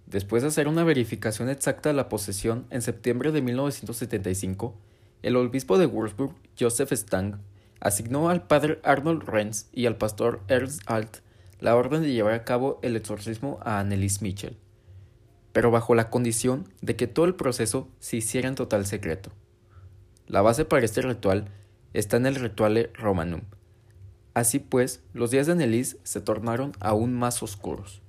Después 0.06 0.44
de 0.44 0.50
hacer 0.50 0.68
una 0.68 0.84
verificación 0.84 1.50
exacta 1.50 1.88
de 1.88 1.96
la 1.96 2.08
posesión 2.08 2.66
en 2.70 2.82
septiembre 2.82 3.32
de 3.32 3.42
1975, 3.42 4.76
el 5.22 5.34
obispo 5.34 5.78
de 5.78 5.86
Würzburg, 5.86 6.32
Joseph 6.56 6.92
Stang, 6.92 7.40
asignó 7.80 8.30
al 8.30 8.46
padre 8.46 8.78
Arnold 8.84 9.24
Renz 9.24 9.66
y 9.72 9.86
al 9.86 9.96
pastor 9.96 10.42
Ernst 10.46 10.82
Alt 10.86 11.25
la 11.60 11.76
orden 11.76 12.02
de 12.02 12.12
llevar 12.12 12.34
a 12.34 12.44
cabo 12.44 12.78
el 12.82 12.96
exorcismo 12.96 13.58
a 13.62 13.78
Annelies 13.80 14.22
Mitchell, 14.22 14.56
pero 15.52 15.70
bajo 15.70 15.94
la 15.94 16.10
condición 16.10 16.68
de 16.82 16.96
que 16.96 17.06
todo 17.06 17.24
el 17.24 17.34
proceso 17.34 17.88
se 17.98 18.18
hiciera 18.18 18.48
en 18.48 18.54
total 18.54 18.86
secreto. 18.86 19.30
La 20.26 20.42
base 20.42 20.64
para 20.64 20.84
este 20.84 21.02
ritual 21.02 21.48
está 21.94 22.16
en 22.16 22.26
el 22.26 22.34
Rituale 22.34 22.90
Romanum. 22.94 23.42
Así 24.34 24.58
pues, 24.58 25.02
los 25.14 25.30
días 25.30 25.46
de 25.46 25.52
Annelies 25.52 25.96
se 26.02 26.20
tornaron 26.20 26.72
aún 26.80 27.14
más 27.14 27.42
oscuros. 27.42 28.02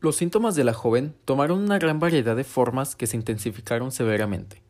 Los 0.00 0.16
síntomas 0.16 0.54
de 0.54 0.62
la 0.62 0.74
joven 0.74 1.16
tomaron 1.24 1.60
una 1.60 1.78
gran 1.78 1.98
variedad 1.98 2.36
de 2.36 2.44
formas 2.44 2.94
que 2.94 3.06
se 3.06 3.16
intensificaron 3.16 3.90
severamente, 3.90 4.62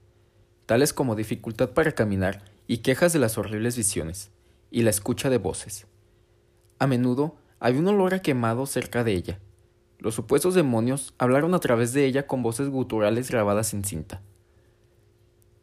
tales 0.64 0.92
como 0.92 1.16
dificultad 1.16 1.70
para 1.70 1.92
caminar 1.92 2.44
y 2.66 2.78
quejas 2.78 3.12
de 3.12 3.18
las 3.18 3.36
horribles 3.36 3.76
visiones, 3.76 4.30
y 4.70 4.82
la 4.82 4.90
escucha 4.90 5.28
de 5.28 5.38
voces. 5.38 5.86
A 6.78 6.86
menudo 6.86 7.36
había 7.60 7.80
un 7.80 7.88
olor 7.88 8.14
a 8.14 8.22
quemado 8.22 8.66
cerca 8.66 9.04
de 9.04 9.12
ella. 9.12 9.38
Los 9.98 10.14
supuestos 10.14 10.54
demonios 10.54 11.14
hablaron 11.18 11.54
a 11.54 11.60
través 11.60 11.92
de 11.92 12.04
ella 12.04 12.26
con 12.26 12.42
voces 12.42 12.68
guturales 12.68 13.30
grabadas 13.30 13.72
en 13.72 13.84
cinta. 13.84 14.20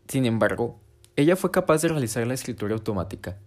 Sin 0.08 0.26
embargo, 0.26 0.80
ella 1.16 1.36
fue 1.36 1.52
capaz 1.52 1.82
de 1.82 1.90
realizar 1.90 2.26
la 2.26 2.34
escritura 2.34 2.74
automática. 2.74 3.38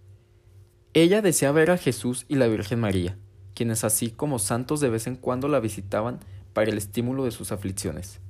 Ella 0.93 1.23
desea 1.23 1.51
ver 1.51 1.71
a 1.71 1.79
Jesús 1.79 2.27
y 2.29 2.37
la 2.37 2.47
Virgen 2.47 2.79
María, 2.79 3.19
quienes 3.55 3.83
así 3.83 4.11
como 4.11 4.39
santos 4.39 4.81
de 4.81 4.91
vez 4.91 5.07
en 5.07 5.17
cuando 5.17 5.49
la 5.49 5.61
visitaban 5.61 6.21
para 6.53 6.71
el 6.71 6.79
estímulo 6.79 7.25
de 7.25 7.33
sus 7.33 7.51
aflicciones. 7.51 8.21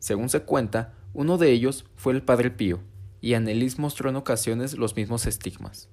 Según 0.00 0.28
se 0.28 0.40
cuenta, 0.40 0.94
uno 1.14 1.38
de 1.38 1.52
ellos 1.52 1.84
fue 1.94 2.12
el 2.12 2.22
Padre 2.22 2.50
Pío, 2.50 2.80
y 3.20 3.34
Annelies 3.34 3.78
mostró 3.78 4.10
en 4.10 4.16
ocasiones 4.16 4.76
los 4.76 4.96
mismos 4.96 5.26
estigmas. 5.26 5.88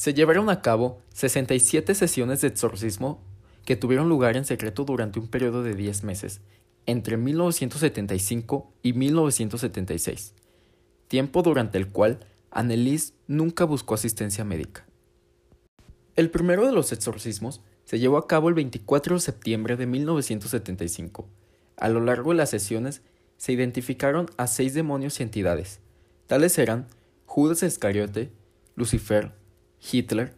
Se 0.00 0.14
llevaron 0.14 0.48
a 0.48 0.62
cabo 0.62 1.02
67 1.12 1.94
sesiones 1.94 2.40
de 2.40 2.48
exorcismo 2.48 3.20
que 3.66 3.76
tuvieron 3.76 4.08
lugar 4.08 4.34
en 4.38 4.46
secreto 4.46 4.86
durante 4.86 5.18
un 5.18 5.28
periodo 5.28 5.62
de 5.62 5.74
10 5.74 6.04
meses, 6.04 6.40
entre 6.86 7.18
1975 7.18 8.72
y 8.82 8.94
1976, 8.94 10.32
tiempo 11.06 11.42
durante 11.42 11.76
el 11.76 11.88
cual 11.88 12.20
Annelies 12.50 13.12
nunca 13.26 13.66
buscó 13.66 13.92
asistencia 13.92 14.42
médica. 14.42 14.86
El 16.16 16.30
primero 16.30 16.64
de 16.64 16.72
los 16.72 16.92
exorcismos 16.92 17.60
se 17.84 17.98
llevó 17.98 18.16
a 18.16 18.26
cabo 18.26 18.48
el 18.48 18.54
24 18.54 19.16
de 19.16 19.20
septiembre 19.20 19.76
de 19.76 19.84
1975. 19.84 21.28
A 21.76 21.90
lo 21.90 22.00
largo 22.00 22.30
de 22.30 22.38
las 22.38 22.48
sesiones 22.48 23.02
se 23.36 23.52
identificaron 23.52 24.30
a 24.38 24.46
seis 24.46 24.72
demonios 24.72 25.20
y 25.20 25.24
entidades. 25.24 25.80
Tales 26.26 26.56
eran 26.56 26.86
Judas 27.26 27.62
Iscariote, 27.62 28.32
Lucifer, 28.76 29.38
Hitler, 29.80 30.34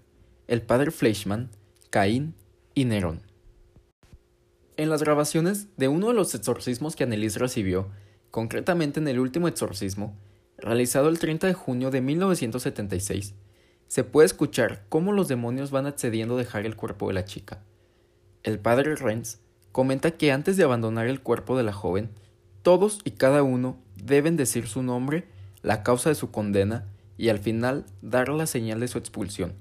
el 0.46 0.62
padre 0.62 0.90
Fleischmann, 0.90 1.50
Caín 1.90 2.34
y 2.74 2.84
Nerón. 2.84 3.22
En 4.76 4.88
las 4.88 5.02
grabaciones 5.02 5.66
de 5.76 5.88
uno 5.88 6.08
de 6.08 6.14
los 6.14 6.34
exorcismos 6.34 6.96
que 6.96 7.04
Annelies 7.04 7.36
recibió, 7.36 7.88
concretamente 8.30 9.00
en 9.00 9.08
el 9.08 9.18
último 9.18 9.48
exorcismo, 9.48 10.16
realizado 10.56 11.08
el 11.08 11.18
30 11.18 11.48
de 11.48 11.54
junio 11.54 11.90
de 11.90 12.00
1976, 12.00 13.34
se 13.88 14.04
puede 14.04 14.26
escuchar 14.26 14.84
cómo 14.88 15.12
los 15.12 15.28
demonios 15.28 15.70
van 15.70 15.86
accediendo 15.86 16.36
a 16.36 16.38
dejar 16.38 16.64
el 16.64 16.76
cuerpo 16.76 17.08
de 17.08 17.14
la 17.14 17.24
chica. 17.24 17.62
El 18.44 18.58
padre 18.58 18.94
Renz 18.96 19.40
comenta 19.72 20.12
que 20.12 20.32
antes 20.32 20.56
de 20.56 20.64
abandonar 20.64 21.08
el 21.08 21.20
cuerpo 21.20 21.56
de 21.56 21.64
la 21.64 21.72
joven, 21.72 22.10
todos 22.62 23.00
y 23.04 23.12
cada 23.12 23.42
uno 23.42 23.76
deben 23.96 24.36
decir 24.36 24.68
su 24.68 24.82
nombre, 24.82 25.26
la 25.62 25.82
causa 25.82 26.08
de 26.08 26.14
su 26.14 26.30
condena 26.30 26.86
y 27.22 27.28
al 27.28 27.38
final 27.38 27.86
dar 28.00 28.30
la 28.30 28.48
señal 28.48 28.80
de 28.80 28.88
su 28.88 28.98
expulsión, 28.98 29.52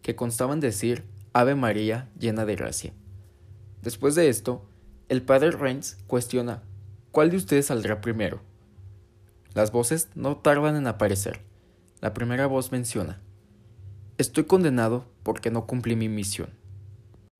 que 0.00 0.14
constaba 0.14 0.54
en 0.54 0.60
decir 0.60 1.02
Ave 1.32 1.56
María 1.56 2.08
llena 2.16 2.44
de 2.44 2.54
gracia. 2.54 2.92
Después 3.82 4.14
de 4.14 4.28
esto, 4.28 4.64
el 5.08 5.20
padre 5.20 5.50
Renz 5.50 5.96
cuestiona 6.06 6.62
¿Cuál 7.10 7.30
de 7.30 7.38
ustedes 7.38 7.66
saldrá 7.66 8.00
primero? 8.00 8.42
Las 9.54 9.72
voces 9.72 10.06
no 10.14 10.36
tardan 10.36 10.76
en 10.76 10.86
aparecer. 10.86 11.40
La 12.00 12.14
primera 12.14 12.46
voz 12.46 12.70
menciona 12.70 13.20
Estoy 14.16 14.44
condenado 14.44 15.04
porque 15.24 15.50
no 15.50 15.66
cumplí 15.66 15.96
mi 15.96 16.08
misión. 16.08 16.50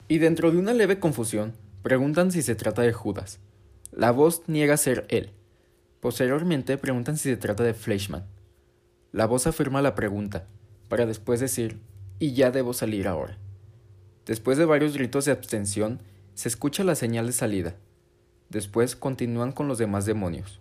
Y 0.08 0.18
dentro 0.18 0.50
de 0.50 0.58
una 0.58 0.74
leve 0.74 0.98
confusión, 0.98 1.52
preguntan 1.84 2.32
si 2.32 2.42
se 2.42 2.56
trata 2.56 2.82
de 2.82 2.92
Judas. 2.92 3.38
La 3.92 4.10
voz 4.10 4.42
niega 4.48 4.76
ser 4.76 5.06
él. 5.10 5.30
Posteriormente 6.00 6.76
preguntan 6.76 7.16
si 7.16 7.30
se 7.30 7.36
trata 7.36 7.62
de 7.62 7.74
Fleischmann. 7.74 8.24
La 9.12 9.26
voz 9.26 9.48
afirma 9.48 9.82
la 9.82 9.96
pregunta, 9.96 10.46
para 10.88 11.04
después 11.04 11.40
decir, 11.40 11.80
y 12.20 12.34
ya 12.34 12.52
debo 12.52 12.72
salir 12.72 13.08
ahora. 13.08 13.38
Después 14.24 14.56
de 14.56 14.64
varios 14.64 14.94
gritos 14.94 15.24
de 15.24 15.32
abstención, 15.32 16.00
se 16.34 16.48
escucha 16.48 16.84
la 16.84 16.94
señal 16.94 17.26
de 17.26 17.32
salida. 17.32 17.74
Después 18.50 18.94
continúan 18.94 19.50
con 19.50 19.66
los 19.66 19.78
demás 19.78 20.06
demonios. 20.06 20.60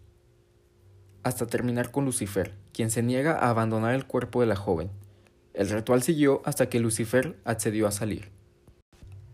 Hasta 1.22 1.46
terminar 1.46 1.92
con 1.92 2.06
Lucifer, 2.06 2.54
quien 2.74 2.90
se 2.90 3.04
niega 3.04 3.34
a 3.38 3.52
abandonar 3.52 3.94
el 3.94 4.08
cuerpo 4.08 4.42
de 4.42 4.48
la 4.48 4.56
joven. 4.56 4.90
El 5.54 5.70
ritual 5.70 6.02
siguió 6.02 6.42
hasta 6.46 6.70
que 6.70 6.80
Lucifer 6.80 7.38
accedió 7.46 7.86
a 7.86 7.92
salir. 7.92 8.32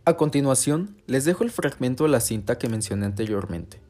A 0.04 0.18
continuación, 0.18 0.98
les 1.08 1.24
dejo 1.24 1.44
el 1.44 1.52
fragmento 1.52 2.04
de 2.04 2.10
la 2.10 2.20
cinta 2.20 2.58
que 2.58 2.68
mencioné 2.68 3.06
anteriormente. 3.06 3.85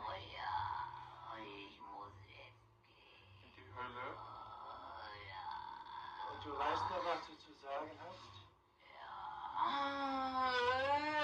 Oh 0.00 0.12
ja, 0.12 0.54
ich 1.42 1.80
muss 1.80 2.14
jetzt. 2.26 2.68
In 3.44 3.50
die 3.54 3.66
Hölle? 3.74 4.08
Oh 4.14 5.10
ja. 5.28 5.46
Und 6.30 6.44
du 6.44 6.50
weißt 6.58 6.86
noch, 6.90 7.04
was 7.04 7.20
du 7.26 7.32
zu 7.38 7.52
sagen 7.60 7.90
hast? 7.98 8.34
Ja. 8.94 9.10
Ah, 9.56 11.17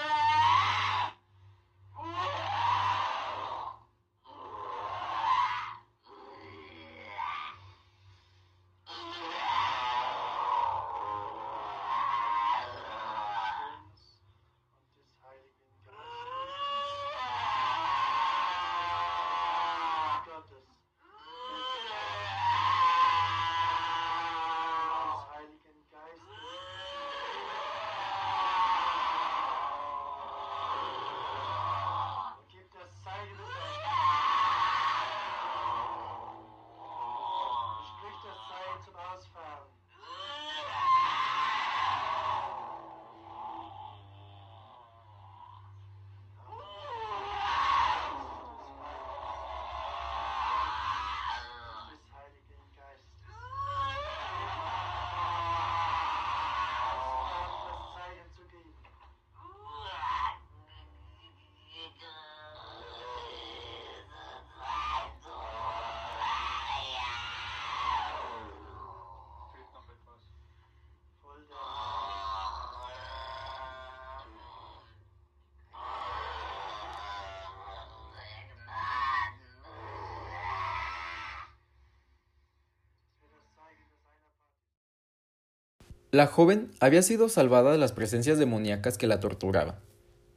La 86.11 86.27
joven 86.27 86.71
había 86.79 87.01
sido 87.01 87.29
salvada 87.29 87.71
de 87.71 87.77
las 87.77 87.91
presencias 87.91 88.37
demoníacas 88.37 88.97
que 88.97 89.07
la 89.07 89.19
torturaban. 89.19 89.75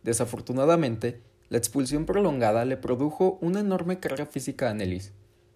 Desafortunadamente, 0.02 1.20
la 1.48 1.58
expulsión 1.58 2.04
prolongada 2.04 2.64
le 2.64 2.76
produjo 2.76 3.38
una 3.40 3.60
enorme 3.60 4.00
carga 4.00 4.26
física 4.26 4.66
a 4.66 4.70
Annelies, 4.70 5.12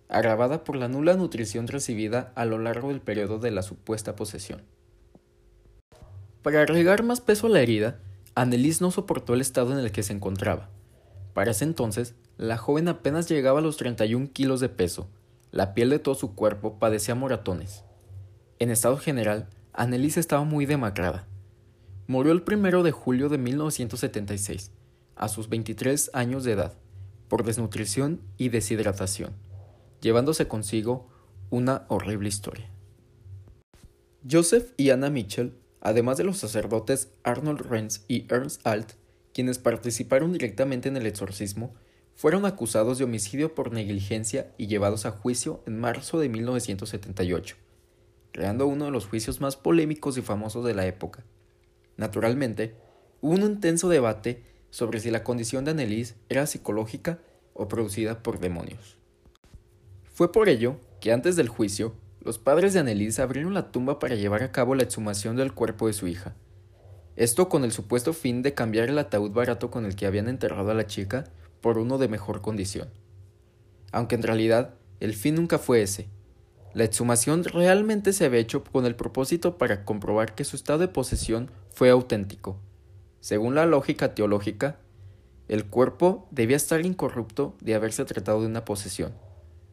agravada 0.08 0.64
por 0.64 0.76
la 0.76 0.88
nula 0.88 1.14
nutrición 1.14 1.68
recibida 1.68 2.32
a 2.34 2.44
lo 2.44 2.58
largo 2.58 2.88
del 2.88 3.00
periodo 3.00 3.38
de 3.38 3.50
la 3.50 3.62
supuesta 3.62 4.14
posesión. 4.14 4.62
Para 6.42 6.62
agregar 6.62 7.02
más 7.02 7.20
peso 7.20 7.46
a 7.46 7.50
la 7.50 7.60
herida, 7.60 8.00
Annelies 8.34 8.80
no 8.80 8.90
soportó 8.90 9.34
el 9.34 9.40
estado 9.40 9.72
en 9.72 9.78
el 9.78 9.92
que 9.92 10.02
se 10.02 10.12
encontraba. 10.12 10.70
Para 11.34 11.52
ese 11.52 11.64
entonces, 11.64 12.14
la 12.36 12.58
joven 12.58 12.88
apenas 12.88 13.28
llegaba 13.28 13.60
a 13.60 13.62
los 13.62 13.76
31 13.76 14.30
kilos 14.32 14.60
de 14.60 14.68
peso. 14.68 15.08
La 15.50 15.74
piel 15.74 15.90
de 15.90 15.98
todo 15.98 16.14
su 16.14 16.34
cuerpo 16.34 16.78
padecía 16.78 17.14
moratones. 17.14 17.84
En 18.58 18.70
estado 18.70 18.96
general, 18.96 19.48
Annelies 19.74 20.18
estaba 20.18 20.44
muy 20.44 20.66
demacrada. 20.66 21.26
Murió 22.06 22.32
el 22.32 22.42
primero 22.42 22.82
de 22.82 22.90
julio 22.90 23.30
de 23.30 23.38
1976, 23.38 24.70
a 25.16 25.28
sus 25.28 25.48
23 25.48 26.10
años 26.12 26.44
de 26.44 26.52
edad, 26.52 26.74
por 27.28 27.42
desnutrición 27.42 28.20
y 28.36 28.50
deshidratación, 28.50 29.32
llevándose 30.02 30.46
consigo 30.46 31.08
una 31.48 31.86
horrible 31.88 32.28
historia. 32.28 32.68
Joseph 34.30 34.72
y 34.76 34.90
Anna 34.90 35.08
Mitchell, 35.08 35.54
además 35.80 36.18
de 36.18 36.24
los 36.24 36.36
sacerdotes 36.36 37.10
Arnold 37.22 37.62
Renz 37.62 38.04
y 38.08 38.26
Ernst 38.30 38.66
Alt, 38.66 38.92
quienes 39.32 39.56
participaron 39.56 40.34
directamente 40.34 40.90
en 40.90 40.98
el 40.98 41.06
exorcismo, 41.06 41.72
fueron 42.14 42.44
acusados 42.44 42.98
de 42.98 43.04
homicidio 43.04 43.54
por 43.54 43.72
negligencia 43.72 44.52
y 44.58 44.66
llevados 44.66 45.06
a 45.06 45.12
juicio 45.12 45.62
en 45.66 45.80
marzo 45.80 46.20
de 46.20 46.28
1978 46.28 47.61
creando 48.32 48.66
uno 48.66 48.86
de 48.86 48.90
los 48.90 49.06
juicios 49.06 49.40
más 49.40 49.56
polémicos 49.56 50.18
y 50.18 50.22
famosos 50.22 50.64
de 50.64 50.74
la 50.74 50.86
época. 50.86 51.24
Naturalmente, 51.96 52.74
hubo 53.20 53.34
un 53.34 53.42
intenso 53.42 53.88
debate 53.88 54.42
sobre 54.70 55.00
si 55.00 55.10
la 55.10 55.22
condición 55.22 55.64
de 55.64 55.72
Annelies 55.72 56.16
era 56.28 56.46
psicológica 56.46 57.18
o 57.52 57.68
producida 57.68 58.22
por 58.22 58.40
demonios. 58.40 58.96
Fue 60.14 60.32
por 60.32 60.48
ello 60.48 60.76
que 61.00 61.12
antes 61.12 61.36
del 61.36 61.48
juicio, 61.48 61.94
los 62.20 62.38
padres 62.38 62.72
de 62.72 62.80
Annelies 62.80 63.18
abrieron 63.18 63.54
la 63.54 63.70
tumba 63.70 63.98
para 63.98 64.14
llevar 64.14 64.42
a 64.42 64.52
cabo 64.52 64.74
la 64.74 64.82
exhumación 64.82 65.36
del 65.36 65.52
cuerpo 65.52 65.86
de 65.86 65.92
su 65.92 66.06
hija. 66.06 66.34
Esto 67.16 67.48
con 67.48 67.64
el 67.64 67.72
supuesto 67.72 68.14
fin 68.14 68.42
de 68.42 68.54
cambiar 68.54 68.88
el 68.88 68.98
ataúd 68.98 69.32
barato 69.32 69.70
con 69.70 69.84
el 69.84 69.96
que 69.96 70.06
habían 70.06 70.28
enterrado 70.28 70.70
a 70.70 70.74
la 70.74 70.86
chica 70.86 71.24
por 71.60 71.76
uno 71.76 71.98
de 71.98 72.08
mejor 72.08 72.40
condición. 72.40 72.88
Aunque 73.90 74.14
en 74.14 74.22
realidad 74.22 74.74
el 75.00 75.14
fin 75.14 75.34
nunca 75.34 75.58
fue 75.58 75.82
ese, 75.82 76.08
la 76.74 76.84
exhumación 76.84 77.44
realmente 77.44 78.14
se 78.14 78.24
había 78.24 78.40
hecho 78.40 78.64
con 78.64 78.86
el 78.86 78.96
propósito 78.96 79.58
para 79.58 79.84
comprobar 79.84 80.34
que 80.34 80.44
su 80.44 80.56
estado 80.56 80.78
de 80.78 80.88
posesión 80.88 81.50
fue 81.70 81.90
auténtico. 81.90 82.58
Según 83.20 83.54
la 83.54 83.66
lógica 83.66 84.14
teológica, 84.14 84.78
el 85.48 85.66
cuerpo 85.66 86.26
debía 86.30 86.56
estar 86.56 86.84
incorrupto 86.84 87.54
de 87.60 87.74
haberse 87.74 88.04
tratado 88.06 88.40
de 88.40 88.46
una 88.46 88.64
posesión. 88.64 89.12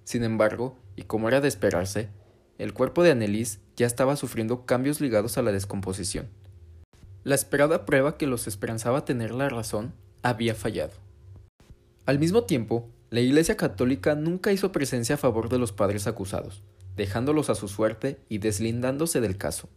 Sin 0.04 0.24
embargo, 0.24 0.78
y 0.98 1.04
como 1.04 1.30
era 1.30 1.40
de 1.40 1.48
esperarse, 1.48 2.10
el 2.58 2.74
cuerpo 2.74 3.02
de 3.02 3.12
Annelies 3.12 3.60
ya 3.78 3.86
estaba 3.86 4.18
sufriendo 4.18 4.66
cambios 4.66 5.00
ligados 5.00 5.38
a 5.38 5.42
la 5.42 5.54
descomposición. 5.54 6.28
La 7.24 7.36
esperada 7.36 7.86
prueba 7.86 8.18
que 8.18 8.28
los 8.28 8.48
esperanzaba 8.48 9.06
tener 9.06 9.32
la 9.32 9.48
razón 9.48 9.94
había 10.22 10.54
fallado. 10.54 10.94
Al 12.06 12.20
mismo 12.20 12.44
tiempo, 12.44 12.90
la 13.10 13.22
Iglesia 13.22 13.56
Católica 13.56 14.16
nunca 14.16 14.52
hizo 14.52 14.74
presencia 14.74 15.16
a 15.16 15.18
favor 15.18 15.48
de 15.48 15.60
los 15.60 15.72
padres 15.72 16.06
acusados 16.06 16.62
dejándolos 17.00 17.50
a 17.50 17.56
su 17.56 17.70
suerte 17.70 18.20
y 18.28 18.40
deslindándose 18.40 19.22
del 19.22 19.38
caso. 19.38 19.70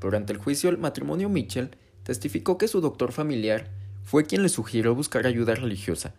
Durante 0.00 0.32
el 0.32 0.38
juicio, 0.38 0.70
el 0.70 0.78
matrimonio 0.78 1.28
Mitchell 1.28 1.76
testificó 2.04 2.56
que 2.56 2.68
su 2.68 2.80
doctor 2.80 3.10
familiar 3.10 3.68
fue 4.04 4.24
quien 4.26 4.44
le 4.44 4.48
sugirió 4.48 4.94
buscar 4.94 5.26
ayuda 5.26 5.56
religiosa, 5.56 6.14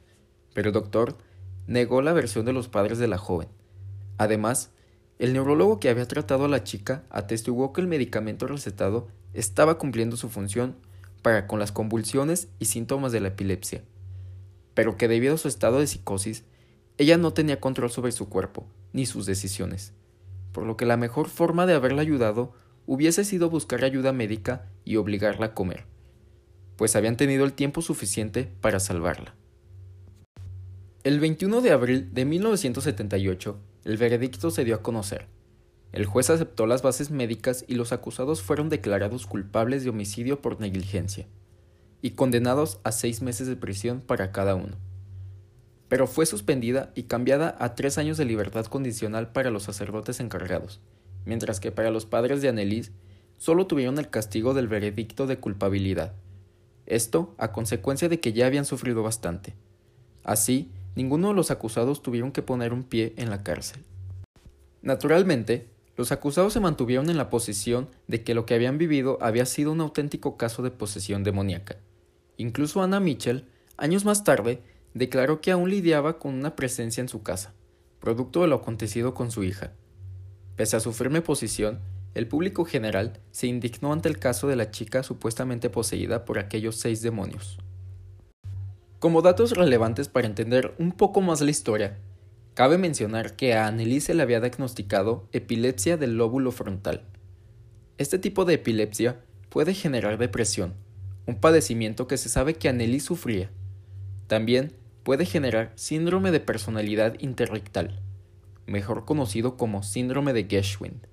pero 0.53 0.69
el 0.69 0.73
doctor 0.73 1.17
negó 1.65 2.01
la 2.01 2.11
versión 2.11 2.43
de 2.45 2.51
los 2.51 2.67
padres 2.67 2.97
de 2.97 3.07
la 3.07 3.17
joven. 3.17 3.47
Además, 4.17 4.71
el 5.17 5.31
neurólogo 5.31 5.79
que 5.79 5.89
había 5.89 6.09
tratado 6.09 6.43
a 6.43 6.49
la 6.49 6.65
chica 6.65 7.03
atestiguó 7.09 7.71
que 7.71 7.79
el 7.79 7.87
medicamento 7.87 8.45
recetado 8.45 9.07
estaba 9.33 9.77
cumpliendo 9.77 10.17
su 10.17 10.27
función 10.27 10.75
para 11.21 11.47
con 11.47 11.57
las 11.57 11.71
convulsiones 11.71 12.49
y 12.59 12.65
síntomas 12.65 13.13
de 13.13 13.21
la 13.21 13.29
epilepsia, 13.29 13.81
pero 14.73 14.97
que 14.97 15.07
debido 15.07 15.35
a 15.35 15.37
su 15.37 15.47
estado 15.47 15.79
de 15.79 15.87
psicosis, 15.87 16.43
ella 16.97 17.17
no 17.17 17.31
tenía 17.31 17.61
control 17.61 17.91
sobre 17.91 18.11
su 18.11 18.27
cuerpo 18.27 18.67
ni 18.91 19.05
sus 19.05 19.25
decisiones 19.25 19.93
por 20.53 20.65
lo 20.65 20.77
que 20.77 20.85
la 20.85 20.95
mejor 20.95 21.27
forma 21.27 21.65
de 21.65 21.73
haberla 21.73 22.01
ayudado 22.01 22.53
hubiese 22.85 23.25
sido 23.25 23.49
buscar 23.49 23.83
ayuda 23.83 24.13
médica 24.13 24.69
y 24.85 24.95
obligarla 24.95 25.47
a 25.47 25.53
comer, 25.53 25.85
pues 26.77 26.95
habían 26.95 27.17
tenido 27.17 27.43
el 27.43 27.53
tiempo 27.53 27.81
suficiente 27.81 28.49
para 28.61 28.79
salvarla. 28.79 29.35
El 31.03 31.19
21 31.19 31.59
de 31.61 31.71
abril 31.71 32.13
de 32.13 32.23
1978, 32.23 33.59
el 33.83 33.97
veredicto 33.97 34.51
se 34.51 34.63
dio 34.63 34.75
a 34.75 34.81
conocer. 34.81 35.27
El 35.91 36.05
juez 36.05 36.29
aceptó 36.29 36.65
las 36.65 36.81
bases 36.81 37.11
médicas 37.11 37.65
y 37.67 37.75
los 37.75 37.91
acusados 37.91 38.41
fueron 38.41 38.69
declarados 38.69 39.25
culpables 39.27 39.83
de 39.83 39.89
homicidio 39.89 40.41
por 40.41 40.61
negligencia, 40.61 41.27
y 42.01 42.11
condenados 42.11 42.79
a 42.83 42.91
seis 42.91 43.21
meses 43.21 43.47
de 43.47 43.55
prisión 43.55 44.01
para 44.01 44.31
cada 44.31 44.55
uno 44.55 44.77
pero 45.93 46.07
fue 46.07 46.25
suspendida 46.25 46.91
y 46.95 47.03
cambiada 47.03 47.55
a 47.59 47.75
tres 47.75 47.99
años 47.99 48.17
de 48.17 48.25
libertad 48.25 48.65
condicional 48.65 49.31
para 49.31 49.51
los 49.51 49.61
sacerdotes 49.61 50.19
encargados, 50.19 50.79
mientras 51.23 51.59
que 51.59 51.71
para 51.71 51.91
los 51.91 52.07
padres 52.07 52.41
de 52.41 52.49
Annelies 52.49 52.91
solo 53.37 53.67
tuvieron 53.67 53.99
el 53.99 54.09
castigo 54.09 54.55
del 54.55 54.67
veredicto 54.67 55.27
de 55.27 55.37
culpabilidad. 55.37 56.13
Esto 56.87 57.35
a 57.37 57.51
consecuencia 57.51 58.09
de 58.09 58.19
que 58.19 58.33
ya 58.33 58.47
habían 58.47 58.65
sufrido 58.65 59.03
bastante. 59.03 59.53
Así, 60.23 60.71
ninguno 60.95 61.27
de 61.27 61.35
los 61.35 61.51
acusados 61.51 62.01
tuvieron 62.01 62.31
que 62.31 62.41
poner 62.41 62.73
un 62.73 62.81
pie 62.81 63.13
en 63.17 63.29
la 63.29 63.43
cárcel. 63.43 63.83
Naturalmente, 64.81 65.67
los 65.95 66.11
acusados 66.11 66.53
se 66.53 66.59
mantuvieron 66.59 67.07
en 67.11 67.17
la 67.17 67.29
posición 67.29 67.87
de 68.07 68.23
que 68.23 68.33
lo 68.33 68.47
que 68.47 68.55
habían 68.55 68.79
vivido 68.79 69.19
había 69.21 69.45
sido 69.45 69.71
un 69.71 69.81
auténtico 69.81 70.37
caso 70.37 70.63
de 70.63 70.71
posesión 70.71 71.23
demoníaca. 71.23 71.75
Incluso 72.37 72.81
Anna 72.81 72.99
Mitchell, 72.99 73.45
años 73.77 74.05
más 74.05 74.23
tarde, 74.23 74.63
declaró 74.93 75.41
que 75.41 75.51
aún 75.51 75.69
lidiaba 75.69 76.19
con 76.19 76.33
una 76.33 76.55
presencia 76.55 77.01
en 77.01 77.09
su 77.09 77.23
casa, 77.23 77.53
producto 77.99 78.41
de 78.41 78.47
lo 78.47 78.55
acontecido 78.55 79.13
con 79.13 79.31
su 79.31 79.43
hija. 79.43 79.71
Pese 80.55 80.75
a 80.75 80.79
su 80.79 80.93
firme 80.93 81.21
posición, 81.21 81.79
el 82.13 82.27
público 82.27 82.63
general 82.63 83.19
se 83.31 83.47
indignó 83.47 83.91
ante 83.91 84.07
el 84.07 84.19
caso 84.19 84.47
de 84.47 84.55
la 84.55 84.69
chica 84.69 85.01
supuestamente 85.01 85.69
poseída 85.69 86.25
por 86.25 86.37
aquellos 86.37 86.75
seis 86.75 87.01
demonios. 87.01 87.57
Como 88.99 89.21
datos 89.21 89.51
relevantes 89.51 90.07
para 90.07 90.27
entender 90.27 90.75
un 90.77 90.91
poco 90.91 91.21
más 91.21 91.41
la 91.41 91.51
historia, 91.51 91.97
cabe 92.53 92.77
mencionar 92.77 93.35
que 93.35 93.55
a 93.55 93.67
Anneliese 93.67 94.13
le 94.13 94.21
había 94.21 94.39
diagnosticado 94.39 95.27
epilepsia 95.31 95.97
del 95.97 96.17
lóbulo 96.17 96.51
frontal. 96.51 97.01
Este 97.97 98.19
tipo 98.19 98.45
de 98.45 98.53
epilepsia 98.53 99.19
puede 99.49 99.73
generar 99.73 100.17
depresión, 100.17 100.75
un 101.25 101.39
padecimiento 101.39 102.07
que 102.07 102.17
se 102.17 102.29
sabe 102.29 102.53
que 102.53 102.69
Annelies 102.69 103.03
sufría. 103.03 103.49
También 104.27 104.73
puede 105.03 105.25
generar 105.25 105.71
síndrome 105.75 106.31
de 106.31 106.39
personalidad 106.39 107.19
interrectal, 107.19 107.99
mejor 108.65 109.05
conocido 109.05 109.57
como 109.57 109.83
síndrome 109.83 110.33
de 110.33 110.45
Geschwind, 110.45 111.07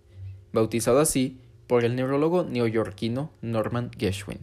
bautizado 0.53 1.01
así 1.01 1.41
por 1.67 1.85
el 1.85 1.97
neurólogo 1.97 2.45
neoyorquino 2.45 3.33
Norman 3.43 3.91
Geschwind. 3.97 4.41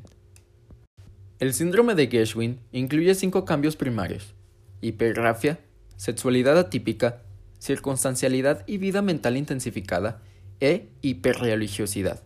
El 1.39 1.53
síndrome 1.53 1.95
de 1.95 2.07
Geschwind 2.07 2.60
incluye 2.71 3.15
cinco 3.15 3.45
cambios 3.45 3.75
primarios: 3.75 4.33
hipergrafia, 4.81 5.60
sexualidad 5.95 6.57
atípica, 6.57 7.21
circunstancialidad 7.60 8.63
y 8.67 8.77
vida 8.77 9.01
mental 9.01 9.38
intensificada 9.38 10.21
e 10.60 10.89
hiperreligiosidad. 11.01 12.23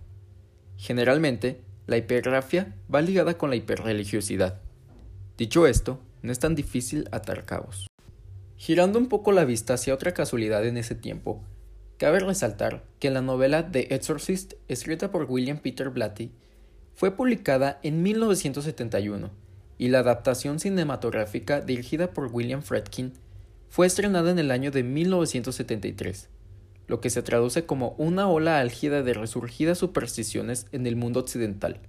Generalmente, 0.77 1.61
la 1.87 1.97
hipergrafia 1.97 2.75
va 2.93 3.01
ligada 3.01 3.37
con 3.37 3.49
la 3.49 3.55
hiperreligiosidad. 3.55 4.61
Dicho 5.37 5.67
esto, 5.67 5.99
no 6.21 6.31
es 6.31 6.39
tan 6.39 6.55
difícil 6.55 7.07
atar 7.11 7.45
cabos. 7.45 7.87
Girando 8.57 8.99
un 8.99 9.07
poco 9.07 9.31
la 9.31 9.45
vista 9.45 9.73
hacia 9.73 9.93
otra 9.93 10.13
casualidad 10.13 10.65
en 10.65 10.77
ese 10.77 10.95
tiempo, 10.95 11.43
cabe 11.97 12.19
resaltar 12.19 12.83
que 12.99 13.09
la 13.09 13.21
novela 13.21 13.71
The 13.71 13.93
Exorcist, 13.93 14.53
escrita 14.67 15.11
por 15.11 15.25
William 15.29 15.57
Peter 15.57 15.89
Blatty, 15.89 16.31
fue 16.93 17.15
publicada 17.15 17.79
en 17.83 18.03
1971 18.03 19.31
y 19.77 19.87
la 19.87 19.99
adaptación 19.99 20.59
cinematográfica 20.59 21.61
dirigida 21.61 22.11
por 22.11 22.27
William 22.31 22.61
Fredkin 22.61 23.13
fue 23.69 23.87
estrenada 23.87 24.29
en 24.29 24.37
el 24.37 24.51
año 24.51 24.69
de 24.69 24.83
1973, 24.83 26.29
lo 26.87 27.01
que 27.01 27.09
se 27.09 27.23
traduce 27.23 27.65
como 27.65 27.95
una 27.97 28.27
ola 28.27 28.59
álgida 28.59 29.01
de 29.01 29.15
resurgidas 29.15 29.79
supersticiones 29.79 30.67
en 30.71 30.85
el 30.85 30.95
mundo 30.95 31.21
occidental, 31.21 31.79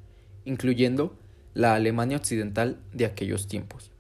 incluyendo 0.46 1.18
la 1.52 1.74
Alemania 1.74 2.16
occidental 2.16 2.78
de 2.94 3.04
aquellos 3.04 3.46
tiempos. 3.46 3.91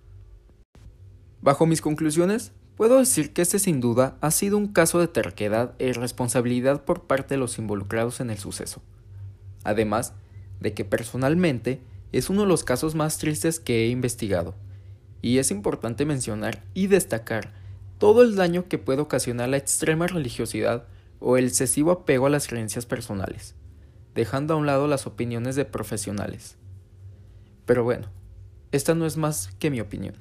Bajo 1.42 1.66
mis 1.66 1.80
conclusiones, 1.80 2.52
puedo 2.76 2.98
decir 2.98 3.32
que 3.32 3.42
este 3.42 3.58
sin 3.58 3.80
duda 3.80 4.16
ha 4.20 4.30
sido 4.30 4.56
un 4.56 4.68
caso 4.68 5.00
de 5.00 5.08
terquedad 5.08 5.74
e 5.80 5.88
irresponsabilidad 5.88 6.84
por 6.84 7.02
parte 7.02 7.34
de 7.34 7.38
los 7.38 7.58
involucrados 7.58 8.20
en 8.20 8.30
el 8.30 8.38
suceso. 8.38 8.80
además 9.64 10.14
de 10.60 10.72
que 10.74 10.84
personalmente 10.84 11.80
es 12.12 12.30
uno 12.30 12.42
de 12.42 12.48
los 12.48 12.64
casos 12.64 12.94
más 12.94 13.18
tristes 13.18 13.60
que 13.60 13.84
he 13.84 13.88
investigado, 13.88 14.54
y 15.20 15.38
es 15.38 15.50
importante 15.50 16.04
mencionar 16.04 16.62
y 16.74 16.88
destacar 16.88 17.52
todo 17.98 18.22
el 18.22 18.34
daño 18.34 18.68
que 18.68 18.78
puede 18.78 19.00
ocasionar 19.00 19.48
la 19.48 19.56
extrema 19.56 20.06
religiosidad 20.06 20.84
o 21.20 21.36
el 21.36 21.46
excesivo 21.46 21.92
apego 21.92 22.26
a 22.26 22.30
las 22.30 22.48
creencias 22.48 22.86
personales, 22.86 23.54
dejando 24.14 24.54
a 24.54 24.56
un 24.56 24.66
lado 24.66 24.88
las 24.88 25.06
opiniones 25.06 25.54
de 25.54 25.64
profesionales. 25.64 26.56
Pero 27.66 27.84
bueno, 27.84 28.08
esta 28.72 28.94
no 28.94 29.06
es 29.06 29.16
más 29.16 29.50
que 29.58 29.70
mi 29.70 29.80
opinión. 29.80 30.14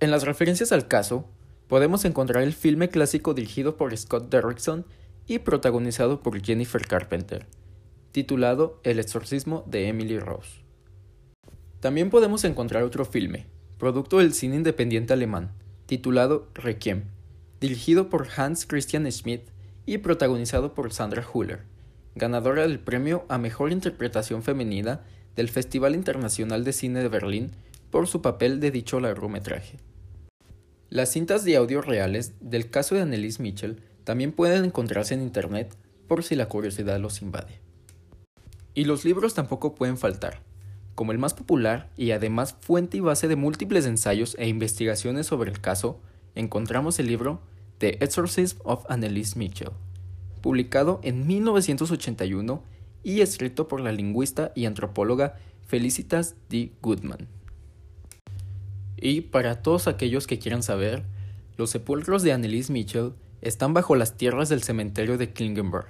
En 0.00 0.10
las 0.10 0.24
referencias 0.24 0.72
al 0.72 0.88
caso, 0.88 1.28
podemos 1.68 2.06
encontrar 2.06 2.42
el 2.42 2.54
filme 2.54 2.88
clásico 2.88 3.34
dirigido 3.34 3.76
por 3.76 3.94
Scott 3.94 4.30
Derrickson 4.30 4.86
y 5.26 5.40
protagonizado 5.40 6.22
por 6.22 6.42
Jennifer 6.42 6.86
Carpenter, 6.86 7.46
titulado 8.10 8.80
El 8.82 8.98
exorcismo 8.98 9.62
de 9.66 9.88
Emily 9.88 10.18
Rose. 10.18 10.62
También 11.80 12.08
podemos 12.08 12.44
encontrar 12.44 12.82
otro 12.82 13.04
filme, 13.04 13.46
producto 13.76 14.18
del 14.18 14.32
cine 14.32 14.56
independiente 14.56 15.12
alemán, 15.12 15.52
titulado 15.84 16.48
Requiem, 16.54 17.04
dirigido 17.60 18.08
por 18.08 18.26
Hans 18.34 18.64
Christian 18.64 19.10
Schmidt 19.12 19.50
y 19.84 19.98
protagonizado 19.98 20.72
por 20.72 20.94
Sandra 20.94 21.26
Huller, 21.30 21.60
ganadora 22.14 22.62
del 22.62 22.80
premio 22.80 23.26
a 23.28 23.36
Mejor 23.36 23.70
Interpretación 23.70 24.42
Femenina 24.42 25.02
del 25.36 25.50
Festival 25.50 25.94
Internacional 25.94 26.64
de 26.64 26.72
Cine 26.72 27.00
de 27.00 27.08
Berlín 27.08 27.50
por 27.90 28.06
su 28.06 28.22
papel 28.22 28.60
de 28.60 28.70
dicho 28.70 28.98
largometraje. 28.98 29.89
Las 30.90 31.10
cintas 31.12 31.44
de 31.44 31.56
audio 31.56 31.80
reales 31.80 32.34
del 32.40 32.68
caso 32.68 32.94
de 32.94 33.00
Annelies 33.00 33.40
Mitchell 33.40 33.80
también 34.04 34.32
pueden 34.32 34.64
encontrarse 34.64 35.14
en 35.14 35.22
Internet 35.22 35.74
por 36.06 36.22
si 36.22 36.34
la 36.34 36.48
curiosidad 36.48 37.00
los 37.00 37.22
invade. 37.22 37.60
Y 38.74 38.84
los 38.84 39.04
libros 39.04 39.34
tampoco 39.34 39.74
pueden 39.74 39.96
faltar 39.96 40.42
como 41.00 41.12
el 41.12 41.18
más 41.18 41.32
popular 41.32 41.88
y 41.96 42.10
además 42.10 42.54
fuente 42.60 42.98
y 42.98 43.00
base 43.00 43.26
de 43.26 43.34
múltiples 43.34 43.86
ensayos 43.86 44.36
e 44.38 44.48
investigaciones 44.48 45.26
sobre 45.26 45.50
el 45.50 45.58
caso, 45.58 45.98
encontramos 46.34 46.98
el 46.98 47.06
libro 47.06 47.40
The 47.78 48.04
Exorcism 48.04 48.58
of 48.64 48.84
Anneliese 48.90 49.38
Mitchell, 49.38 49.70
publicado 50.42 51.00
en 51.02 51.26
1981 51.26 52.62
y 53.02 53.22
escrito 53.22 53.66
por 53.66 53.80
la 53.80 53.92
lingüista 53.92 54.52
y 54.54 54.66
antropóloga 54.66 55.36
Felicitas 55.66 56.34
D. 56.50 56.72
Goodman. 56.82 57.28
Y 59.00 59.22
para 59.22 59.62
todos 59.62 59.88
aquellos 59.88 60.26
que 60.26 60.38
quieran 60.38 60.62
saber, 60.62 61.04
los 61.56 61.70
sepulcros 61.70 62.22
de 62.22 62.32
Anneliese 62.32 62.72
Mitchell 62.72 63.12
están 63.40 63.72
bajo 63.72 63.96
las 63.96 64.16
tierras 64.16 64.48
del 64.48 64.62
cementerio 64.62 65.16
de 65.16 65.32
Klingenberg, 65.32 65.86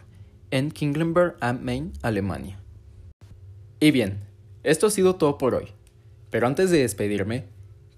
en 0.51 0.70
Klingenberg 0.70 1.37
am 1.40 1.61
Main, 1.62 1.92
Alemania. 2.03 2.61
Y 3.81 3.90
bien, 3.90 4.20
esto 4.62 4.87
ha 4.87 4.90
sido 4.90 5.16
todo 5.16 5.38
por 5.38 5.55
hoy, 5.55 5.73
pero 6.31 6.46
antes 6.46 6.70
de 6.70 6.81
despedirme, 6.81 7.46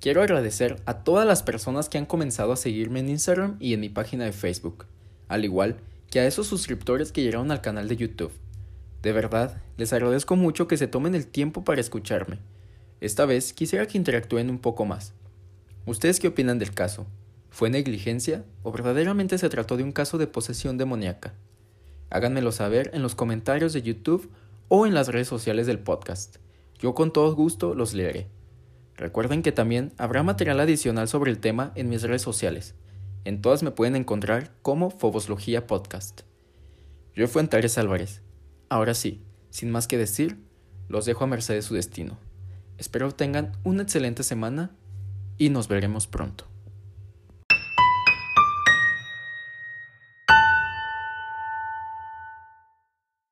quiero 0.00 0.22
agradecer 0.22 0.76
a 0.86 1.04
todas 1.04 1.26
las 1.26 1.42
personas 1.42 1.88
que 1.88 1.98
han 1.98 2.06
comenzado 2.06 2.52
a 2.52 2.56
seguirme 2.56 3.00
en 3.00 3.10
Instagram 3.10 3.56
y 3.60 3.74
en 3.74 3.80
mi 3.80 3.90
página 3.90 4.24
de 4.24 4.32
Facebook, 4.32 4.86
al 5.28 5.44
igual 5.44 5.76
que 6.10 6.20
a 6.20 6.26
esos 6.26 6.46
suscriptores 6.46 7.12
que 7.12 7.22
llegaron 7.22 7.50
al 7.50 7.60
canal 7.60 7.88
de 7.88 7.96
YouTube. 7.96 8.32
De 9.02 9.12
verdad, 9.12 9.60
les 9.76 9.92
agradezco 9.92 10.36
mucho 10.36 10.68
que 10.68 10.76
se 10.76 10.86
tomen 10.86 11.14
el 11.14 11.26
tiempo 11.26 11.64
para 11.64 11.80
escucharme. 11.80 12.38
Esta 13.02 13.26
vez 13.26 13.52
quisiera 13.52 13.88
que 13.88 13.98
interactúen 13.98 14.48
un 14.48 14.60
poco 14.60 14.84
más. 14.84 15.12
¿Ustedes 15.86 16.20
qué 16.20 16.28
opinan 16.28 16.60
del 16.60 16.72
caso? 16.72 17.04
¿Fue 17.50 17.68
negligencia 17.68 18.44
o 18.62 18.70
verdaderamente 18.70 19.38
se 19.38 19.48
trató 19.48 19.76
de 19.76 19.82
un 19.82 19.90
caso 19.90 20.18
de 20.18 20.28
posesión 20.28 20.78
demoníaca? 20.78 21.34
Háganmelo 22.10 22.52
saber 22.52 22.92
en 22.94 23.02
los 23.02 23.16
comentarios 23.16 23.72
de 23.72 23.82
YouTube 23.82 24.30
o 24.68 24.86
en 24.86 24.94
las 24.94 25.08
redes 25.08 25.26
sociales 25.26 25.66
del 25.66 25.80
podcast. 25.80 26.36
Yo 26.78 26.94
con 26.94 27.12
todo 27.12 27.34
gusto 27.34 27.74
los 27.74 27.92
leeré. 27.92 28.28
Recuerden 28.94 29.42
que 29.42 29.50
también 29.50 29.92
habrá 29.98 30.22
material 30.22 30.60
adicional 30.60 31.08
sobre 31.08 31.32
el 31.32 31.40
tema 31.40 31.72
en 31.74 31.88
mis 31.88 32.02
redes 32.02 32.22
sociales. 32.22 32.76
En 33.24 33.42
todas 33.42 33.64
me 33.64 33.72
pueden 33.72 33.96
encontrar 33.96 34.52
como 34.62 34.90
Foboslogía 34.90 35.66
Podcast. 35.66 36.20
Yo 37.16 37.26
fui 37.26 37.40
Antares 37.40 37.78
Álvarez. 37.78 38.22
Ahora 38.68 38.94
sí, 38.94 39.24
sin 39.50 39.72
más 39.72 39.88
que 39.88 39.98
decir, 39.98 40.38
los 40.86 41.04
dejo 41.04 41.24
a 41.24 41.26
merced 41.26 41.54
de 41.54 41.62
su 41.62 41.74
destino. 41.74 42.16
Espero 42.78 43.12
tengan 43.12 43.52
una 43.64 43.82
excelente 43.82 44.22
semana 44.22 44.70
y 45.38 45.50
nos 45.50 45.68
veremos 45.68 46.06
pronto. 46.06 46.51